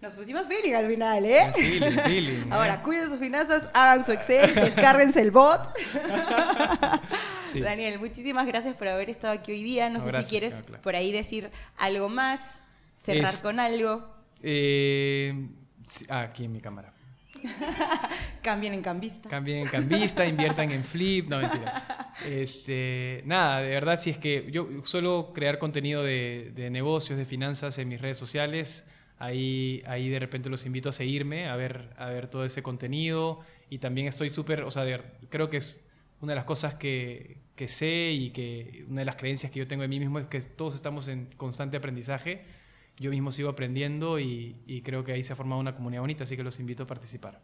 [0.00, 1.52] Nos pusimos feeling al final, ¿eh?
[1.56, 2.46] Feeling, feeling.
[2.52, 5.60] Ahora, cuiden sus finanzas, hagan su Excel, descárguense el bot.
[7.60, 9.90] Daniel, muchísimas gracias por haber estado aquí hoy día.
[9.90, 12.62] No, sé si quieres por ahí decir algo más,
[12.96, 14.08] cerrar con algo.
[14.40, 15.48] Eh,
[16.10, 16.92] aquí en mi cámara.
[18.40, 19.28] Cambien en cambista.
[19.28, 21.28] Cambien en cambista, inviertan en flip.
[21.28, 21.93] No, mentira.
[22.26, 27.78] Este, nada, de verdad, si es que yo suelo crear contenido de, negocios, de finanzas
[27.78, 28.86] en mis redes sociales.
[29.18, 33.40] Ahí, ahí de repente los invito a seguirme, a ver, a ver todo ese contenido.
[33.70, 34.84] Y también estoy súper, o sea,
[35.30, 35.84] creo que es
[36.20, 39.66] una de las cosas que, que sé y que una de las creencias que yo
[39.66, 42.42] tengo de mí mismo es que todos estamos en constante aprendizaje
[42.98, 46.24] yo mismo sigo aprendiendo y, y, creo que ahí se ha formado una comunidad bonita,
[46.24, 47.40] así que los invito a participar.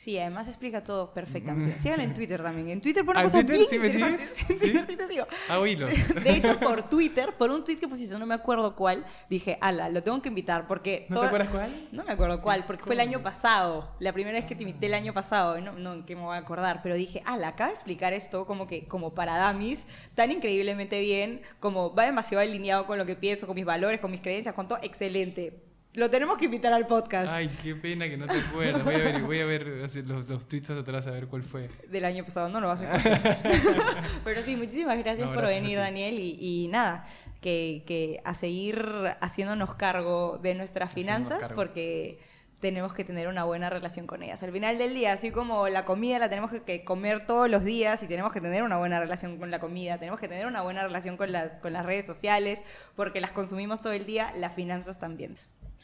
[0.00, 1.78] Sí, además explica todo perfectamente.
[1.78, 2.70] Síganlo en Twitter también.
[2.70, 4.34] En Twitter pone cosas bien ¿Sí me interesantes.
[4.48, 4.56] ¿Sí?
[4.96, 5.26] te digo.
[5.50, 5.58] Ah,
[6.24, 9.90] de hecho, por Twitter, por un tweet que pusiste, no me acuerdo cuál, dije, ala,
[9.90, 11.04] lo tengo que invitar porque...
[11.10, 11.88] ¿No te acuerdas cuál?
[11.92, 13.94] No me acuerdo cuál, porque fue el año pasado.
[13.98, 15.60] La primera vez que te invité el año pasado.
[15.60, 16.80] No, no, que me voy a acordar.
[16.82, 19.84] Pero dije, ala, acaba de explicar esto como que como para damis,
[20.14, 24.10] tan increíblemente bien, como va demasiado alineado con lo que pienso, con mis valores, con
[24.10, 24.78] mis creencias, con todo.
[24.82, 27.28] Excelente Lo tenemos que invitar al podcast.
[27.32, 28.84] Ay, qué pena que no te acuerdas.
[28.84, 29.66] Voy a ver, voy a ver
[30.06, 31.68] los, los tweets atrás a ver cuál fue.
[31.88, 33.38] Del año pasado, no lo vas a hacer.
[34.24, 36.16] Pero sí, muchísimas gracias, por venir, Daniel.
[36.16, 37.06] Y, nada,
[37.40, 38.80] que, que, a seguir
[39.20, 42.20] haciéndonos cargo de nuestras finanzas, porque
[42.60, 44.42] tenemos que tener una buena relación con ellas.
[44.44, 48.02] Al final del día, así como la comida la tenemos que comer todos los días
[48.02, 50.82] y tenemos que tener una buena relación con la comida, tenemos que tener una buena
[50.82, 52.60] relación con las, con las redes sociales,
[52.94, 55.34] porque las consumimos todo el día, las finanzas también.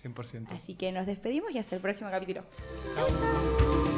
[0.03, 0.53] 100%.
[0.53, 2.45] Así que nos despedimos y hasta el próximo capítulo.
[2.95, 3.09] chao.
[3.09, 3.96] chao.